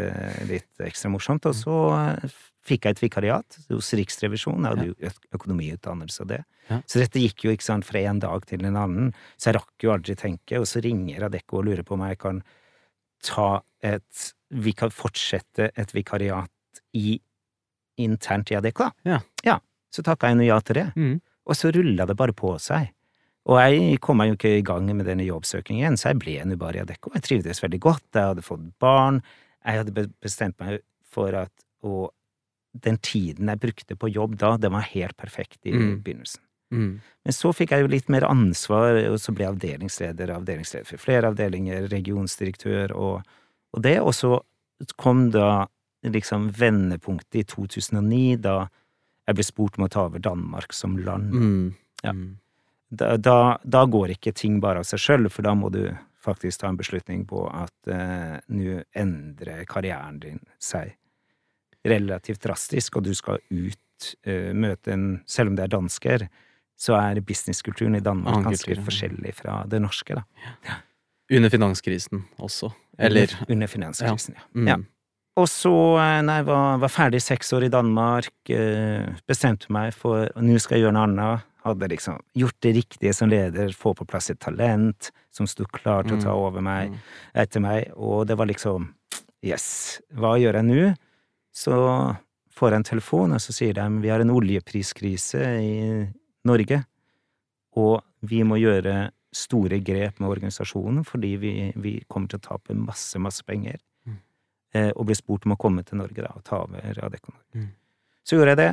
litt 0.49 0.81
ekstra 0.81 1.11
morsomt. 1.13 1.45
Og 1.45 1.57
så 1.57 1.75
eh, 1.99 2.39
fikk 2.65 2.85
jeg 2.85 2.95
et 2.95 3.01
vikariat 3.01 3.57
hos 3.71 3.89
Riksrevisjonen, 3.97 4.67
jeg 4.67 4.75
hadde 4.75 4.89
jo 4.91 5.11
økonomiutdannelse 5.37 6.23
og 6.23 6.29
det. 6.33 6.41
Ja. 6.69 6.77
Så 6.85 7.01
dette 7.01 7.21
gikk 7.23 7.45
jo 7.45 7.55
ikke 7.55 7.65
sant 7.65 7.87
fra 7.87 8.03
en 8.05 8.21
dag 8.21 8.45
til 8.49 8.65
en 8.67 8.77
annen, 8.77 9.09
så 9.35 9.49
jeg 9.49 9.57
rakk 9.57 9.85
jo 9.85 9.93
aldri 9.95 10.15
tenke, 10.19 10.59
og 10.61 10.67
så 10.69 10.83
ringer 10.85 11.25
Adecco 11.27 11.59
og 11.59 11.67
lurer 11.69 11.85
på 11.87 11.97
om 11.97 12.05
jeg 12.05 12.21
kan 12.21 12.43
ta 13.25 13.49
et 13.81 14.31
Vi 14.51 14.73
kan 14.75 14.91
fortsette 14.91 15.69
et 15.79 15.93
vikariat 15.95 16.81
i 16.99 17.15
internt 18.03 18.51
i 18.51 18.57
Adecco, 18.57 18.89
da. 18.89 18.91
Ja. 19.07 19.19
ja. 19.47 19.59
Så 19.91 20.03
takka 20.03 20.27
jeg 20.27 20.41
nå 20.41 20.47
ja 20.49 20.57
til 20.59 20.75
det. 20.75 20.89
Mm. 20.95 21.21
Og 21.47 21.55
så 21.55 21.71
rulla 21.71 22.05
det 22.05 22.17
bare 22.19 22.35
på 22.35 22.51
seg. 22.59 22.91
Og 23.49 23.57
jeg 23.57 23.97
kom 24.03 24.19
meg 24.19 24.29
jo 24.29 24.35
ikke 24.37 24.51
i 24.59 24.65
gang 24.65 24.89
med 24.91 25.07
denne 25.07 25.25
jobbsøkingen, 25.25 25.95
så 25.97 26.11
jeg 26.11 26.19
ble 26.21 26.35
nå 26.45 26.57
bare 26.61 26.81
i 26.81 26.83
Adecco. 26.83 27.13
Jeg 27.15 27.25
trivdes 27.25 27.63
veldig 27.63 27.79
godt, 27.81 28.05
jeg 28.13 28.33
hadde 28.33 28.45
fått 28.45 28.67
barn, 28.83 29.21
jeg 29.63 29.81
hadde 29.81 30.05
bestemt 30.21 30.59
meg 30.61 30.83
for 31.11 31.33
at 31.35 31.51
Og 31.81 32.11
den 32.73 32.97
tiden 33.03 33.49
jeg 33.51 33.59
brukte 33.59 33.95
på 33.99 34.09
jobb 34.09 34.37
da, 34.39 34.55
den 34.57 34.71
var 34.73 34.87
helt 34.93 35.17
perfekt 35.17 35.59
i 35.65 35.73
Mm. 35.73 36.01
begynnelsen. 36.03 36.41
Mm. 36.71 37.01
Men 37.25 37.33
så 37.35 37.51
fikk 37.53 37.71
jeg 37.71 37.81
jo 37.83 37.87
litt 37.91 38.07
mer 38.09 38.23
ansvar, 38.23 38.95
og 39.11 39.19
så 39.19 39.33
ble 39.35 39.43
jeg 39.43 39.53
avdelingsleder, 39.57 40.31
avdelingsleder 40.31 40.87
for 40.87 40.97
flere 40.97 41.27
avdelinger, 41.27 41.89
regionsdirektør 41.91 42.93
og, 42.95 43.23
og 43.75 43.81
det. 43.83 43.97
Og 43.99 44.13
så 44.15 44.39
kom 44.95 45.29
da 45.31 45.67
liksom 46.03 46.49
vendepunktet 46.55 47.35
i 47.35 47.43
2009, 47.43 48.37
da 48.41 48.69
jeg 49.27 49.35
ble 49.35 49.43
spurt 49.43 49.77
om 49.77 49.85
å 49.85 49.89
ta 49.91 50.05
over 50.07 50.19
Danmark 50.23 50.73
som 50.73 50.95
land. 50.97 51.33
Mm. 51.35 51.73
Ja. 52.03 52.13
Mm. 52.15 52.37
Da, 52.91 53.17
da, 53.17 53.57
da 53.63 53.85
går 53.85 54.15
ikke 54.15 54.33
ting 54.35 54.59
bare 54.59 54.81
av 54.81 54.87
seg 54.87 54.99
sjøl, 54.99 55.29
for 55.31 55.43
da 55.43 55.53
må 55.55 55.69
du 55.71 55.85
faktisk 56.21 56.61
ta 56.61 56.67
en 56.71 56.77
beslutning 56.79 57.21
på 57.25 57.45
at 57.49 57.87
eh, 57.91 58.39
nå 58.47 58.81
endrer 58.95 59.63
karrieren 59.65 60.19
din 60.19 60.39
seg 60.59 60.95
relativt 61.87 62.41
drastisk, 62.43 62.97
og 62.97 63.03
du 63.03 63.13
skal 63.17 63.39
ut, 63.49 64.13
uh, 64.27 64.51
møte 64.53 64.91
en 64.93 65.21
Selv 65.27 65.49
om 65.49 65.55
det 65.55 65.63
er 65.65 65.73
dansker, 65.77 66.27
så 66.81 66.95
er 66.97 67.21
businesskulturen 67.21 67.95
i 67.95 68.01
Danmark 68.01 68.33
Annen 68.35 68.49
ganske 68.49 68.65
kultur, 68.65 68.81
ja. 68.81 68.85
forskjellig 68.89 69.33
fra 69.37 69.59
det 69.69 69.81
norske, 69.81 70.15
da. 70.17 70.23
Under 71.31 71.49
finanskrisen 71.53 72.23
også. 72.41 72.71
Eller 72.99 73.21
Under, 73.29 73.51
under 73.53 73.67
finanskrisen, 73.67 74.35
ja. 74.35 74.47
mm. 74.55 74.67
Ja. 74.67 74.77
Og 75.39 75.47
så, 75.47 75.71
eh, 76.01 76.17
jeg 76.27 76.45
var, 76.45 76.77
var 76.81 76.89
ferdig 76.91 77.21
seks 77.23 77.53
år 77.55 77.63
i 77.63 77.69
Danmark, 77.71 78.31
uh, 78.51 79.13
bestemte 79.29 79.69
meg 79.71 79.93
for 79.95 80.27
nå 80.35 80.57
skal 80.59 80.77
jeg 80.77 80.85
gjøre 80.87 80.97
noe 80.97 81.05
annet. 81.07 81.45
Hadde 81.61 81.87
liksom 81.91 82.17
gjort 82.35 82.57
det 82.65 82.71
riktige 82.75 83.13
som 83.13 83.29
leder, 83.29 83.69
få 83.77 83.93
på 83.93 84.07
plass 84.09 84.31
et 84.33 84.39
talent 84.41 85.11
som 85.31 85.45
sto 85.47 85.63
klar 85.69 86.03
til 86.03 86.17
å 86.17 86.21
ta 86.23 86.33
Mm. 86.33 86.41
over 86.41 86.61
meg, 86.61 86.89
Mm. 86.89 86.97
etter 87.35 87.61
meg, 87.61 87.91
og 87.95 88.25
det 88.27 88.35
var 88.37 88.47
liksom 88.47 88.89
Yes, 89.43 90.01
hva 90.13 90.35
gjør 90.37 90.53
jeg 90.53 90.65
nå? 90.65 90.95
Så 91.51 91.75
får 92.55 92.71
jeg 92.71 92.81
en 92.81 92.89
telefon, 92.91 93.35
og 93.35 93.41
så 93.43 93.55
sier 93.55 93.75
de 93.77 93.87
vi 94.03 94.11
har 94.11 94.23
en 94.23 94.33
oljepriskrise 94.33 95.41
i 95.61 95.73
Norge, 96.47 96.81
og 97.79 98.01
vi 98.27 98.41
må 98.47 98.59
gjøre 98.59 99.11
store 99.31 99.79
grep 99.79 100.19
med 100.19 100.27
organisasjonen 100.27 101.05
fordi 101.07 101.29
vi, 101.39 101.51
vi 101.79 101.93
kommer 102.11 102.31
til 102.31 102.41
å 102.41 102.47
tape 102.49 102.75
masse, 102.75 103.19
masse 103.23 103.45
penger. 103.47 103.79
Mm. 104.03 104.17
Eh, 104.75 104.89
og 104.91 105.07
ble 105.07 105.15
spurt 105.15 105.47
om 105.47 105.55
å 105.55 105.59
komme 105.59 105.85
til 105.87 106.01
Norge 106.01 106.19
da, 106.19 106.33
og 106.35 106.43
ta 106.47 106.63
over 106.65 107.03
Adecco 107.05 107.31
Norge. 107.31 107.47
Mm. 107.55 107.69
Så 108.27 108.37
gjorde 108.37 108.55
jeg 108.55 108.61
det. 108.61 108.71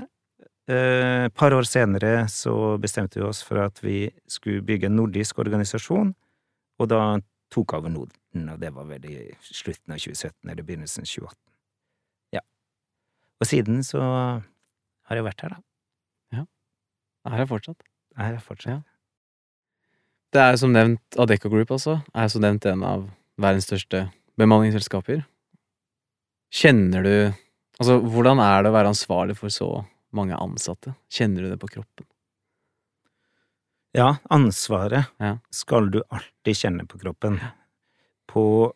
Eh, 0.69 1.29
par 1.33 1.55
år 1.57 1.65
senere 1.65 2.27
så 2.29 2.77
bestemte 2.83 3.21
vi 3.21 3.25
oss 3.25 3.41
for 3.47 3.63
at 3.63 3.79
vi 3.85 4.09
skulle 4.29 4.67
bygge 4.67 4.91
en 4.91 4.99
nordisk 4.99 5.39
organisasjon, 5.41 6.11
og 6.79 6.91
da 6.91 7.03
tok 7.55 7.79
over 7.79 7.93
Norden, 7.93 8.51
og 8.53 8.59
det 8.61 8.75
var 8.75 8.91
vel 8.91 9.07
i 9.09 9.19
slutten 9.41 9.95
av 9.95 10.03
2017 10.03 10.51
eller 10.51 10.67
begynnelsen 10.67 11.07
av 11.07 11.13
2018. 11.15 11.48
Og 13.39 13.47
siden 13.47 13.83
så 13.87 14.01
har 14.03 15.17
jeg 15.19 15.25
vært 15.27 15.45
her, 15.45 15.55
da. 15.57 15.61
Ja. 16.39 16.45
er 17.31 17.45
jeg 17.45 17.51
fortsatt. 17.53 17.83
Er 18.19 18.33
her 18.33 18.41
fortsatt. 18.43 18.73
Ja. 18.73 18.81
Det 20.35 20.41
er 20.45 20.57
som 20.61 20.75
nevnt 20.75 21.17
Adecco 21.17 21.49
Group, 21.49 21.71
altså. 21.73 22.01
Er 22.15 22.29
som 22.29 22.43
nevnt 22.45 22.67
en 22.69 22.83
av 22.85 23.07
verdens 23.41 23.69
største 23.69 24.09
bemanningsselskaper. 24.39 25.25
Kjenner 26.55 27.05
du 27.05 27.15
Altså, 27.79 28.01
hvordan 28.03 28.41
er 28.43 28.65
det 28.65 28.71
å 28.73 28.75
være 28.75 28.91
ansvarlig 28.91 29.37
for 29.39 29.55
så 29.55 29.69
mange 30.11 30.35
ansatte? 30.35 30.97
Kjenner 31.15 31.45
du 31.45 31.53
det 31.53 31.61
på 31.63 31.69
kroppen? 31.71 32.09
Ja, 33.95 34.17
ansvaret 34.35 35.07
Ja. 35.23 35.39
skal 35.51 35.89
du 35.91 36.03
alltid 36.11 36.57
kjenne 36.59 36.87
på 36.87 36.99
kroppen. 36.99 37.39
På 38.27 38.73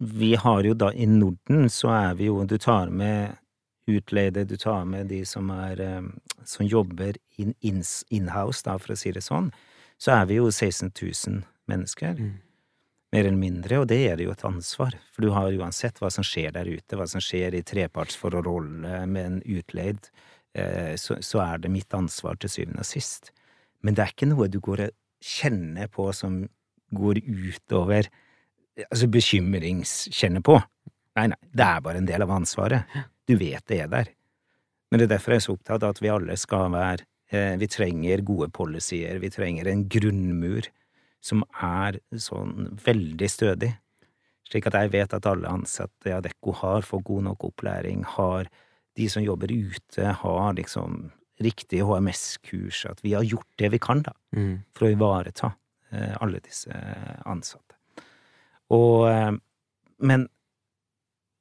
Vi 0.00 0.34
har 0.34 0.62
jo 0.64 0.72
da 0.72 0.88
i 0.92 1.04
Norden, 1.04 1.68
så 1.68 1.90
er 1.92 2.14
vi 2.14 2.24
jo 2.30 2.44
Du 2.46 2.56
tar 2.56 2.88
med 2.88 3.36
utleide, 3.98 4.46
du 4.48 4.56
tar 4.60 4.84
med 4.88 5.08
de 5.10 5.24
som 5.26 5.50
er 5.54 5.80
eh, 5.80 6.02
Som 6.44 6.66
jobber 6.66 7.16
in, 7.36 7.54
in-house, 7.60 8.62
da, 8.64 8.78
for 8.78 8.94
å 8.94 8.96
si 8.96 9.10
det 9.12 9.20
sånn. 9.22 9.50
Så 10.00 10.14
er 10.14 10.24
vi 10.30 10.38
jo 10.38 10.46
16 10.50 10.90
000 10.96 11.42
mennesker, 11.68 12.14
Mm. 12.16 12.38
mer 13.12 13.24
eller 13.24 13.36
mindre, 13.36 13.78
og 13.80 13.88
det 13.88 13.98
er 14.08 14.16
det 14.16 14.24
jo 14.24 14.32
et 14.32 14.44
ansvar. 14.44 14.94
For 15.12 15.22
du 15.22 15.30
har 15.34 15.52
uansett 15.52 15.98
hva 16.00 16.10
som 16.10 16.24
skjer 16.24 16.52
der 16.52 16.64
ute, 16.70 16.96
hva 16.96 17.06
som 17.08 17.20
skjer 17.20 17.54
i 17.54 17.62
trepartsforholdet 17.62 19.08
med 19.08 19.26
en 19.26 19.42
utleid, 19.44 20.08
eh, 20.54 20.94
så, 20.96 21.18
så 21.20 21.42
er 21.44 21.58
det 21.58 21.70
mitt 21.70 21.92
ansvar 21.94 22.38
til 22.40 22.48
syvende 22.50 22.80
og 22.80 22.86
sist. 22.88 23.32
Men 23.82 23.94
det 23.94 24.04
er 24.04 24.14
ikke 24.14 24.30
noe 24.30 24.48
du 24.48 24.60
går 24.60 24.86
og 24.88 24.96
kjenner 25.20 25.88
på 25.92 26.08
som 26.14 26.46
går 26.94 27.20
utover 27.26 28.08
Altså 28.90 29.08
bekymringskjenner 29.12 30.40
på. 30.40 30.54
Nei, 31.18 31.26
nei, 31.28 31.38
det 31.52 31.64
er 31.66 31.80
bare 31.84 31.98
en 32.00 32.06
del 32.08 32.22
av 32.24 32.30
ansvaret. 32.32 32.86
Du 33.30 33.36
vet 33.38 33.62
det 33.70 33.78
er 33.84 33.90
der. 33.92 34.08
Men 34.90 34.98
det 34.98 35.06
er 35.06 35.12
derfor 35.14 35.36
jeg 35.36 35.42
er 35.42 35.46
så 35.46 35.54
opptatt 35.54 35.84
av 35.86 35.92
at 35.94 36.00
vi 36.02 36.10
alle 36.10 36.34
skal 36.40 36.72
være 36.74 37.04
eh, 37.30 37.54
Vi 37.60 37.68
trenger 37.70 38.24
gode 38.26 38.48
policyer, 38.56 39.20
vi 39.22 39.30
trenger 39.30 39.70
en 39.70 39.84
grunnmur 39.92 40.66
som 41.22 41.44
er 41.62 41.98
sånn 42.16 42.72
veldig 42.80 43.28
stødig, 43.28 43.68
slik 44.48 44.66
at 44.70 44.78
jeg 44.80 44.90
vet 44.94 45.12
at 45.14 45.26
alle 45.28 45.50
ansatte 45.52 46.08
i 46.08 46.14
Adecco 46.16 46.54
har 46.62 46.80
fått 46.88 47.04
god 47.04 47.26
nok 47.28 47.44
opplæring, 47.50 48.06
har 48.16 48.48
de 48.96 49.08
som 49.12 49.22
jobber 49.22 49.52
ute, 49.52 50.06
har 50.22 50.54
liksom 50.56 51.10
riktig 51.44 51.82
HMS-kurs, 51.84 52.86
at 52.88 53.04
vi 53.04 53.12
har 53.12 53.28
gjort 53.28 53.46
det 53.60 53.68
vi 53.76 53.78
kan, 53.84 54.00
da, 54.08 54.12
Mm. 54.32 54.62
for 54.72 54.88
å 54.88 54.92
ivareta 54.96 55.52
eh, 55.92 56.16
alle 56.24 56.40
disse 56.40 56.72
ansatte. 57.28 57.76
Og 58.72 59.06
eh, 59.12 59.32
Men 60.00 60.28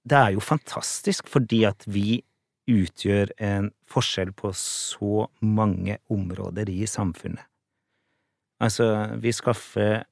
det 0.10 0.18
er 0.18 0.36
jo 0.36 0.44
fantastisk 0.44 1.30
fordi 1.32 1.64
at 1.70 1.86
vi 1.88 2.22
utgjør 2.70 3.32
en 3.42 3.72
forskjell 3.90 4.32
på 4.38 4.52
så 4.58 5.26
mange 5.42 5.98
områder 6.12 6.70
i 6.70 6.86
samfunnet. 6.90 7.46
Altså, 8.60 8.86
vi 9.24 9.32
skaffer 9.34 10.04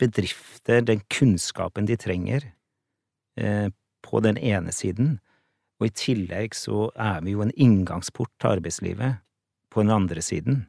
bedrifter 0.00 0.84
den 0.86 1.02
kunnskapen 1.12 1.88
de 1.90 1.96
trenger, 2.00 2.46
eh, 3.36 3.68
på 4.04 4.20
den 4.20 4.38
ene 4.38 4.72
siden, 4.72 5.18
og 5.80 5.88
i 5.88 5.94
tillegg 5.96 6.54
så 6.54 6.88
er 6.94 7.20
vi 7.24 7.34
jo 7.34 7.42
en 7.42 7.52
inngangsport 7.56 8.30
til 8.38 8.56
arbeidslivet 8.58 9.20
på 9.72 9.82
den 9.82 9.90
andre 9.90 10.22
siden. 10.22 10.66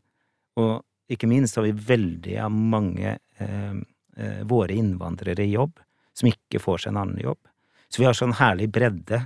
Og 0.58 0.82
ikke 1.12 1.30
minst 1.30 1.60
har 1.60 1.68
vi 1.68 1.76
veldig 1.76 2.40
mange 2.50 3.18
eh, 3.40 3.76
eh, 4.18 4.42
våre 4.50 4.74
innvandrere 4.74 5.46
i 5.46 5.54
jobb 5.54 5.78
som 6.16 6.32
ikke 6.32 6.62
får 6.64 6.86
seg 6.86 6.94
en 6.94 7.02
annen 7.04 7.22
jobb. 7.22 7.40
Så 7.96 8.02
vi 8.02 8.10
har 8.10 8.16
sånn 8.18 8.34
herlig 8.36 8.66
bredde, 8.76 9.22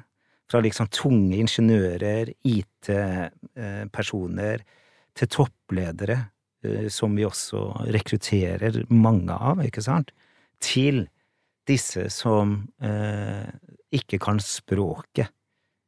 fra 0.45 0.60
liksom 0.62 0.86
tunge 0.93 1.39
ingeniører, 1.41 2.29
IT-personer, 2.45 3.41
til 5.17 5.27
toppledere, 5.34 6.17
eh, 6.62 6.86
som 6.93 7.17
vi 7.17 7.25
også 7.25 7.89
rekrutterer 7.89 8.86
mange 8.93 9.34
av, 9.34 9.58
ikke 9.65 9.82
sant, 9.82 10.13
til 10.62 11.10
disse 11.65 12.13
som 12.13 12.69
eh, 12.77 13.49
ikke 13.97 14.21
kan 14.21 14.38
språket, 14.38 15.34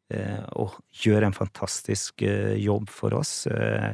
eh, 0.10 0.42
og 0.58 0.82
gjør 1.06 1.30
en 1.30 1.38
fantastisk 1.38 2.26
eh, 2.26 2.58
jobb 2.66 2.90
for 2.90 3.14
oss, 3.22 3.46
eh, 3.46 3.94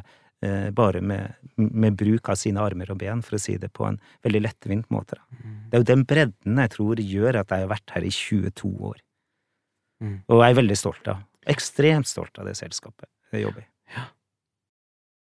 bare 0.74 1.00
med, 1.02 1.34
med 1.56 1.96
bruk 1.98 2.28
av 2.30 2.36
sine 2.38 2.62
armer 2.62 2.92
og 2.92 3.00
ben, 3.00 3.24
for 3.26 3.38
å 3.38 3.40
si 3.42 3.56
det 3.58 3.72
på 3.74 3.88
en 3.88 3.96
veldig 4.22 4.42
lettvint 4.44 4.86
måte. 4.94 5.18
Da. 5.18 5.40
Det 5.68 5.78
er 5.78 5.82
jo 5.82 5.88
den 5.88 6.04
bredden 6.06 6.60
jeg 6.62 6.74
tror 6.76 7.02
gjør 7.02 7.40
at 7.40 7.54
jeg 7.54 7.64
har 7.64 7.72
vært 7.72 7.94
her 7.96 8.06
i 8.06 8.12
22 8.14 8.70
år. 8.92 9.00
Mm. 10.04 10.20
Og 10.30 10.44
jeg 10.44 10.54
er 10.54 10.60
veldig 10.60 10.78
stolt 10.78 11.10
av. 11.10 11.24
Ekstremt 11.48 12.06
stolt 12.10 12.38
av 12.38 12.46
det 12.46 12.54
selskapet 12.58 13.08
jeg 13.34 13.48
jobber 13.48 13.64
i. 13.64 13.68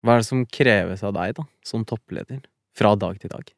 Hva 0.04 0.16
er 0.16 0.20
det 0.20 0.28
som 0.28 0.44
kreves 0.52 1.04
av 1.06 1.14
deg, 1.16 1.36
da, 1.38 1.44
som 1.64 1.84
toppleder, 1.88 2.42
fra 2.76 2.92
dag 3.00 3.20
til 3.20 3.32
dag? 3.32 3.52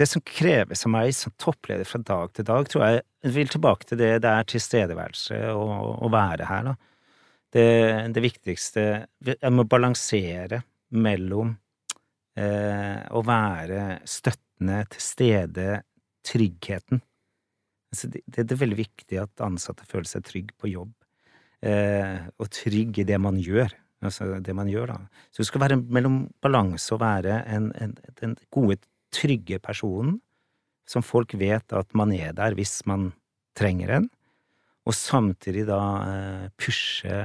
Det 0.00 0.06
som 0.08 0.22
kreves 0.24 0.86
av 0.86 0.92
meg 0.94 1.12
som 1.14 1.34
toppleder 1.36 1.84
fra 1.88 2.00
dag 2.00 2.32
til 2.32 2.46
dag, 2.48 2.68
tror 2.70 2.84
jeg 2.86 3.34
vil 3.34 3.50
tilbake 3.52 3.90
til 3.90 4.00
det 4.00 4.14
det 4.24 4.30
er 4.30 4.48
tilstedeværelse 4.48 5.42
og 5.52 6.06
å 6.06 6.10
være 6.12 6.48
her, 6.48 6.72
da. 6.72 6.74
Det, 7.52 7.64
det 8.14 8.22
viktigste 8.24 8.82
Jeg 9.26 9.52
må 9.52 9.66
balansere 9.68 10.62
mellom 10.92 11.52
eh, 12.38 13.00
å 13.12 13.22
være 13.26 14.02
støttende, 14.08 14.84
til 14.92 15.02
stede, 15.02 15.68
tryggheten. 16.24 17.00
Altså, 17.92 18.08
det, 18.12 18.22
det 18.30 18.54
er 18.54 18.60
veldig 18.60 18.78
viktig 18.78 19.18
at 19.20 19.44
ansatte 19.44 19.88
føler 19.88 20.08
seg 20.08 20.24
trygg 20.28 20.52
på 20.60 20.70
jobb, 20.70 20.92
eh, 21.66 22.28
og 22.38 22.50
trygg 22.54 23.02
i 23.02 23.08
det 23.08 23.18
man 23.20 23.40
gjør. 23.42 23.74
Altså 24.02 24.32
det 24.42 24.54
man 24.58 24.70
gjør, 24.70 24.94
da. 24.94 25.24
Så 25.30 25.44
du 25.44 25.48
skal 25.48 25.62
være 25.62 25.78
mellom 25.78 26.24
balanse 26.42 26.90
og 26.94 27.02
være 27.04 27.42
en, 27.54 27.70
en, 27.78 27.94
den 28.18 28.34
gode, 28.54 28.80
trygge 29.12 29.58
personen 29.60 30.16
som 30.88 31.04
folk 31.04 31.34
vet 31.36 31.74
at 31.76 31.90
man 31.94 32.14
er 32.16 32.32
der 32.32 32.56
hvis 32.56 32.80
man 32.88 33.10
trenger 33.58 33.98
en, 33.98 34.06
og 34.82 34.96
samtidig 34.96 35.64
da 35.68 35.80
eh, 36.08 36.46
pushe 36.58 37.16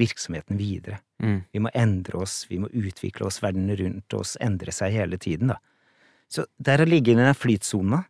virksomheten 0.00 0.58
videre. 0.58 0.98
Mm. 1.22 1.44
Vi 1.52 1.62
må 1.62 1.70
endre 1.76 2.22
oss, 2.24 2.42
vi 2.50 2.58
må 2.62 2.70
utvikle 2.72 3.28
oss, 3.28 3.42
verden 3.44 3.70
rundt 3.78 4.16
oss 4.16 4.34
endrer 4.42 4.74
seg 4.74 4.96
hele 4.96 5.20
tiden, 5.20 5.52
da. 5.54 5.60
Så 6.32 6.46
der 6.56 6.82
ligger 6.88 7.18
den 7.20 7.36
flytsona. 7.36 8.00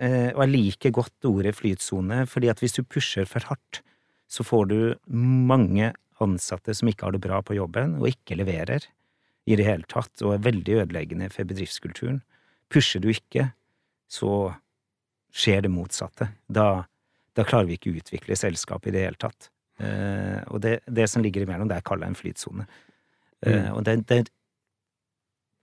Eh, 0.00 0.30
og 0.32 0.42
jeg 0.44 0.52
liker 0.52 0.94
godt 0.94 1.28
ordet 1.28 1.56
flytsone, 1.58 2.24
fordi 2.30 2.48
at 2.52 2.62
hvis 2.62 2.78
du 2.78 2.84
pusher 2.84 3.28
for 3.28 3.44
hardt, 3.50 3.82
så 4.28 4.44
får 4.46 4.68
du 4.70 4.78
mange 5.08 5.92
ansatte 6.22 6.74
som 6.74 6.88
ikke 6.88 7.06
har 7.06 7.16
det 7.16 7.24
bra 7.26 7.42
på 7.44 7.56
jobben, 7.58 7.98
og 8.00 8.08
ikke 8.10 8.38
leverer 8.38 8.86
i 9.46 9.58
det 9.58 9.66
hele 9.66 9.86
tatt, 9.90 10.14
og 10.24 10.34
er 10.34 10.46
veldig 10.46 10.80
ødeleggende 10.82 11.28
for 11.32 11.48
bedriftskulturen. 11.48 12.22
Pusher 12.72 13.02
du 13.02 13.10
ikke, 13.12 13.50
så 14.10 14.54
skjer 15.36 15.66
det 15.66 15.72
motsatte. 15.72 16.30
Da, 16.48 16.86
da 17.36 17.44
klarer 17.44 17.68
vi 17.68 17.76
ikke 17.76 17.92
å 17.92 18.00
utvikle 18.00 18.38
selskapet 18.38 18.90
i 18.90 18.96
det 18.96 19.04
hele 19.08 19.20
tatt. 19.20 19.50
Uh, 19.76 20.40
og 20.48 20.62
det, 20.64 20.78
det 20.88 21.04
som 21.12 21.20
ligger 21.24 21.44
imellom, 21.44 21.68
det 21.68 21.76
er 21.76 21.84
kalla 21.84 22.08
en 22.08 22.16
flytsone. 22.18 22.64
Uh, 23.44 23.52
Mm. 23.52 23.74
og 23.76 23.82
det, 23.84 23.98
det 24.08 24.22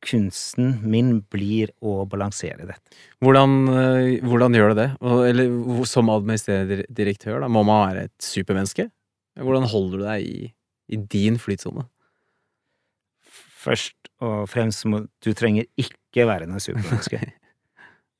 Kunsten 0.03 0.81
min 0.83 1.21
blir 1.31 1.71
å 1.79 2.03
balansere 2.09 2.65
dette. 2.67 2.97
Hvordan, 3.23 3.53
eh, 3.71 4.25
hvordan 4.25 4.57
gjør 4.57 4.73
du 4.73 4.75
det? 4.81 4.88
Eller 5.29 5.86
som 5.88 6.12
administrerende 6.12 6.83
direktør, 6.91 7.39
da, 7.39 7.47
må 7.47 7.63
man 7.63 7.88
være 7.88 8.03
et 8.09 8.17
supermenneske? 8.19 8.89
Hvordan 9.39 9.69
holder 9.71 9.97
du 9.97 10.03
deg 10.03 10.25
i, 10.27 10.51
i 10.91 10.97
din 10.97 11.39
flytsone? 11.39 11.86
Først 13.63 14.12
og 14.19 14.49
fremst 14.51 14.83
må 14.91 15.05
du 15.23 15.31
trenger 15.31 15.69
ikke 15.79 16.27
være 16.27 16.49
noe 16.51 16.59
supermenneske. 16.63 17.21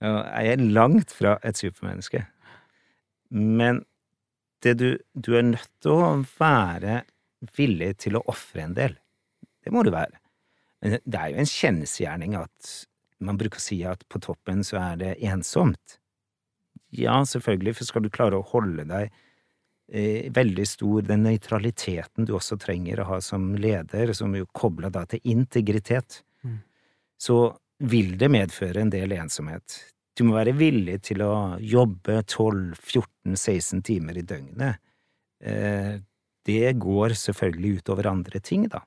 Jeg 0.04 0.54
er 0.54 0.64
langt 0.76 1.14
fra 1.16 1.38
et 1.48 1.60
supermenneske. 1.60 2.26
Men 3.34 3.84
det 4.64 4.76
du, 4.80 4.90
du 5.16 5.34
er 5.38 5.46
nødt 5.48 5.72
til 5.84 5.96
å 5.96 6.10
være 6.40 7.02
villig 7.58 7.94
til 8.04 8.20
å 8.20 8.24
ofre 8.32 8.66
en 8.66 8.76
del. 8.78 8.98
Det 9.64 9.72
må 9.74 9.84
du 9.84 9.92
være. 9.96 10.20
Men 10.84 10.98
det 11.00 11.20
er 11.20 11.32
jo 11.32 11.42
en 11.44 11.50
kjensgjerning 11.50 12.36
at 12.40 12.74
man 13.24 13.40
bruker 13.40 13.60
å 13.60 13.64
si 13.64 13.80
at 13.88 14.04
på 14.12 14.20
toppen 14.24 14.64
så 14.68 14.80
er 14.82 15.00
det 15.00 15.12
ensomt. 15.24 15.98
Ja, 16.94 17.22
selvfølgelig, 17.26 17.78
for 17.80 17.88
skal 17.90 18.04
du 18.06 18.12
klare 18.14 18.40
å 18.40 18.48
holde 18.52 18.84
deg 18.90 19.08
eh, 19.08 20.28
veldig 20.36 20.66
stor, 20.68 21.02
den 21.08 21.24
nøytraliteten 21.26 22.28
du 22.28 22.36
også 22.38 22.60
trenger 22.62 23.02
å 23.02 23.08
ha 23.14 23.20
som 23.24 23.54
leder, 23.56 24.12
som 24.14 24.36
jo 24.36 24.50
kobler 24.52 24.94
da 24.94 25.06
til 25.10 25.24
integritet, 25.36 26.22
Mm. 26.44 26.58
så 27.16 27.36
vil 27.84 28.14
det 28.18 28.30
medføre 28.32 28.82
en 28.84 28.92
del 28.94 29.12
ensomhet. 29.18 29.80
Du 30.16 30.24
må 30.28 30.36
være 30.38 30.54
villig 30.56 31.00
til 31.10 31.24
å 31.26 31.58
jobbe 31.60 32.20
12-14-16 32.30 33.82
timer 33.88 34.18
i 34.22 34.26
døgnet. 34.30 34.80
Eh, 35.44 35.98
det 36.48 36.74
går 36.80 37.16
selvfølgelig 37.18 37.80
utover 37.82 38.08
andre 38.12 38.40
ting, 38.44 38.68
da. 38.72 38.84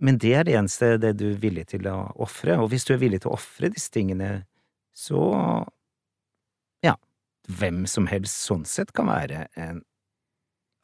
Men 0.00 0.16
det 0.20 0.32
er 0.34 0.46
det 0.48 0.54
eneste 0.56 0.94
det 1.00 1.12
du 1.20 1.26
er 1.34 1.40
villig 1.42 1.66
til 1.74 1.86
å 1.92 1.98
ofre, 2.24 2.56
og 2.60 2.70
hvis 2.72 2.86
du 2.88 2.94
er 2.94 3.02
villig 3.02 3.20
til 3.22 3.30
å 3.32 3.36
ofre 3.36 3.68
disse 3.72 3.92
tingene, 3.92 4.30
så 4.96 5.20
ja, 6.84 6.94
hvem 7.48 7.84
som 7.88 8.08
helst 8.08 8.46
sånn 8.48 8.64
sett 8.68 8.94
kan 8.96 9.10
være 9.12 9.46
en 9.60 9.82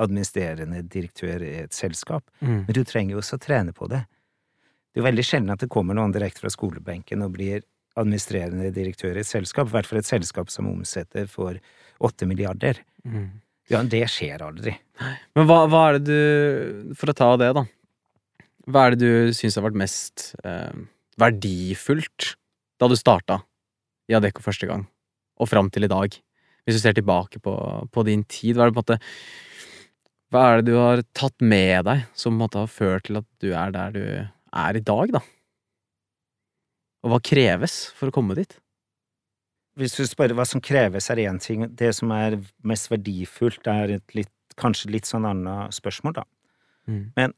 administrerende 0.00 0.82
direktør 0.92 1.40
i 1.42 1.54
et 1.64 1.72
selskap, 1.72 2.28
Mm. 2.42 2.66
men 2.66 2.72
du 2.76 2.82
trenger 2.84 3.12
jo 3.16 3.22
også 3.22 3.38
å 3.38 3.44
trene 3.46 3.72
på 3.72 3.88
det. 3.88 4.02
Det 4.96 5.02
er 5.02 5.04
jo 5.04 5.10
veldig 5.10 5.24
sjelden 5.28 5.52
at 5.52 5.60
det 5.60 5.68
kommer 5.68 5.92
noen 5.92 6.12
direkte 6.14 6.40
fra 6.40 6.48
skolebenken 6.48 7.20
og 7.20 7.34
blir 7.34 7.60
administrerende 8.00 8.70
direktør 8.72 9.18
i 9.18 9.20
et 9.20 9.28
selskap, 9.28 9.68
i 9.68 9.74
hvert 9.74 9.88
fall 9.88 9.98
et 10.00 10.08
selskap 10.08 10.48
som 10.48 10.70
omsetter 10.70 11.26
for 11.28 11.58
åtte 12.00 12.24
milliarder. 12.24 12.80
Mm. 13.04 13.26
Ja, 13.68 13.82
det 13.84 14.06
skjer 14.08 14.40
aldri. 14.46 14.72
Men 15.36 15.50
hva, 15.50 15.58
hva 15.68 15.82
er 15.90 15.98
det 15.98 16.06
du 16.08 16.94
For 16.96 17.12
å 17.12 17.14
ta 17.18 17.28
det, 17.36 17.50
da. 17.58 17.66
Hva 18.72 18.86
er 18.86 18.96
det 18.96 19.04
du 19.04 19.34
syns 19.36 19.58
har 19.60 19.66
vært 19.66 19.76
mest 19.82 20.30
eh, 20.48 20.78
verdifullt 21.20 22.30
da 22.80 22.88
du 22.88 22.96
starta 22.96 23.42
i 24.08 24.16
Adecco 24.16 24.40
første 24.46 24.64
gang, 24.70 24.86
og 25.36 25.50
fram 25.50 25.68
til 25.68 25.84
i 25.84 25.90
dag? 25.92 26.16
Hvis 26.64 26.78
du 26.78 26.86
ser 26.86 26.96
tilbake 26.96 27.42
på, 27.44 27.52
på 27.92 28.06
din 28.08 28.24
tid, 28.24 28.56
hva 28.56 28.64
er 28.64 28.72
det 28.72 28.78
på 28.78 28.80
en 28.80 28.86
måte 28.86 28.98
Hva 30.32 30.46
er 30.46 30.62
det 30.62 30.72
du 30.72 30.80
har 30.80 31.04
tatt 31.12 31.36
med 31.44 31.84
deg 31.84 32.08
som 32.16 32.40
har 32.40 32.72
ført 32.72 33.10
til 33.10 33.20
at 33.20 33.28
du 33.44 33.52
er 33.52 33.76
der 33.76 33.92
du 33.92 34.06
er 34.56 34.78
i 34.78 34.84
dag, 34.84 35.12
da? 35.18 35.22
Og 37.04 37.12
hva 37.12 37.20
kreves 37.22 37.86
for 37.96 38.10
å 38.10 38.14
komme 38.14 38.36
dit? 38.38 38.56
Hvis 39.76 39.94
du 39.98 40.06
spør 40.08 40.32
hva 40.34 40.46
som 40.48 40.62
kreves, 40.64 41.10
er 41.12 41.20
én 41.26 41.38
ting. 41.42 41.66
Det 41.76 41.92
som 41.94 42.10
er 42.16 42.38
mest 42.66 42.88
verdifullt, 42.90 43.66
er 43.68 43.98
et 43.98 44.16
litt, 44.16 44.32
kanskje 44.56 44.90
litt 44.94 45.08
sånn 45.08 45.28
annet 45.28 45.76
spørsmål, 45.76 46.16
da. 46.16 46.24
Mm. 46.88 47.34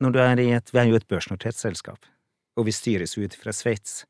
Når 0.00 0.12
du 0.12 0.20
er 0.22 0.40
i 0.40 0.50
et 0.54 0.72
Vi 0.72 0.80
er 0.80 0.88
jo 0.90 0.98
et 0.98 1.08
børsnotert 1.08 1.56
selskap, 1.58 2.08
og 2.56 2.68
vi 2.68 2.74
styres 2.74 3.16
ut 3.18 3.34
fra 3.36 3.52
Sveits. 3.52 4.04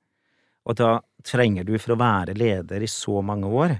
Og 0.66 0.78
da 0.78 1.00
trenger 1.26 1.66
du, 1.66 1.76
for 1.78 1.94
å 1.94 2.00
være 2.00 2.34
leder 2.38 2.82
i 2.82 2.90
så 2.90 3.20
mange 3.22 3.50
år, 3.50 3.76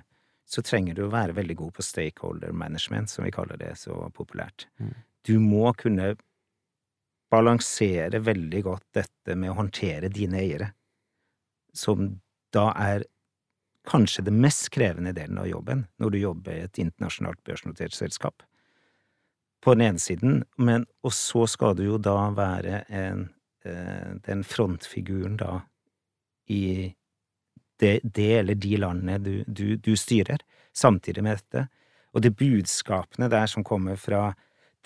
så 0.46 0.62
trenger 0.62 0.94
du 0.94 1.06
å 1.06 1.12
være 1.12 1.34
veldig 1.34 1.56
god 1.58 1.74
på 1.74 1.82
stakeholder 1.82 2.52
management, 2.54 3.10
som 3.10 3.26
vi 3.26 3.34
kaller 3.34 3.58
det 3.58 3.72
så 3.78 3.96
populært. 4.14 4.68
Mm. 4.78 4.94
Du 5.26 5.34
må 5.42 5.72
kunne 5.78 6.14
balansere 7.30 8.20
veldig 8.22 8.62
godt 8.64 8.86
dette 9.00 9.34
med 9.34 9.50
å 9.52 9.58
håndtere 9.60 10.10
dine 10.12 10.40
eiere, 10.40 10.70
som 11.74 12.08
da 12.54 12.70
er 12.78 13.06
kanskje 13.86 14.24
det 14.26 14.34
mest 14.34 14.70
krevende 14.74 15.12
delen 15.14 15.38
av 15.38 15.48
jobben 15.48 15.84
når 16.02 16.10
du 16.10 16.18
jobber 16.18 16.56
i 16.56 16.66
et 16.66 16.78
internasjonalt 16.82 17.42
børsnotert 17.46 17.94
selskap. 17.94 18.42
På 19.62 19.74
den 19.74 19.86
ene 19.86 20.02
siden, 20.02 20.42
men 20.58 20.86
og 21.02 21.14
så 21.14 21.46
skal 21.50 21.76
du 21.78 21.84
jo 21.86 21.98
da 21.98 22.30
være 22.34 22.84
en, 22.88 23.28
eh, 23.64 24.14
den 24.26 24.44
frontfiguren 24.44 25.38
da 25.40 25.60
i 26.46 26.94
det, 27.80 28.00
det 28.02 28.32
eller 28.38 28.54
de 28.54 28.76
landene 28.76 29.18
du, 29.18 29.44
du, 29.46 29.76
du 29.76 29.96
styrer, 29.96 30.42
samtidig 30.72 31.24
med 31.24 31.40
dette. 31.40 31.66
Og 32.14 32.22
de 32.24 32.30
budskapene 32.30 33.28
der 33.28 33.46
som 33.50 33.64
kommer 33.64 33.98
fra 34.00 34.30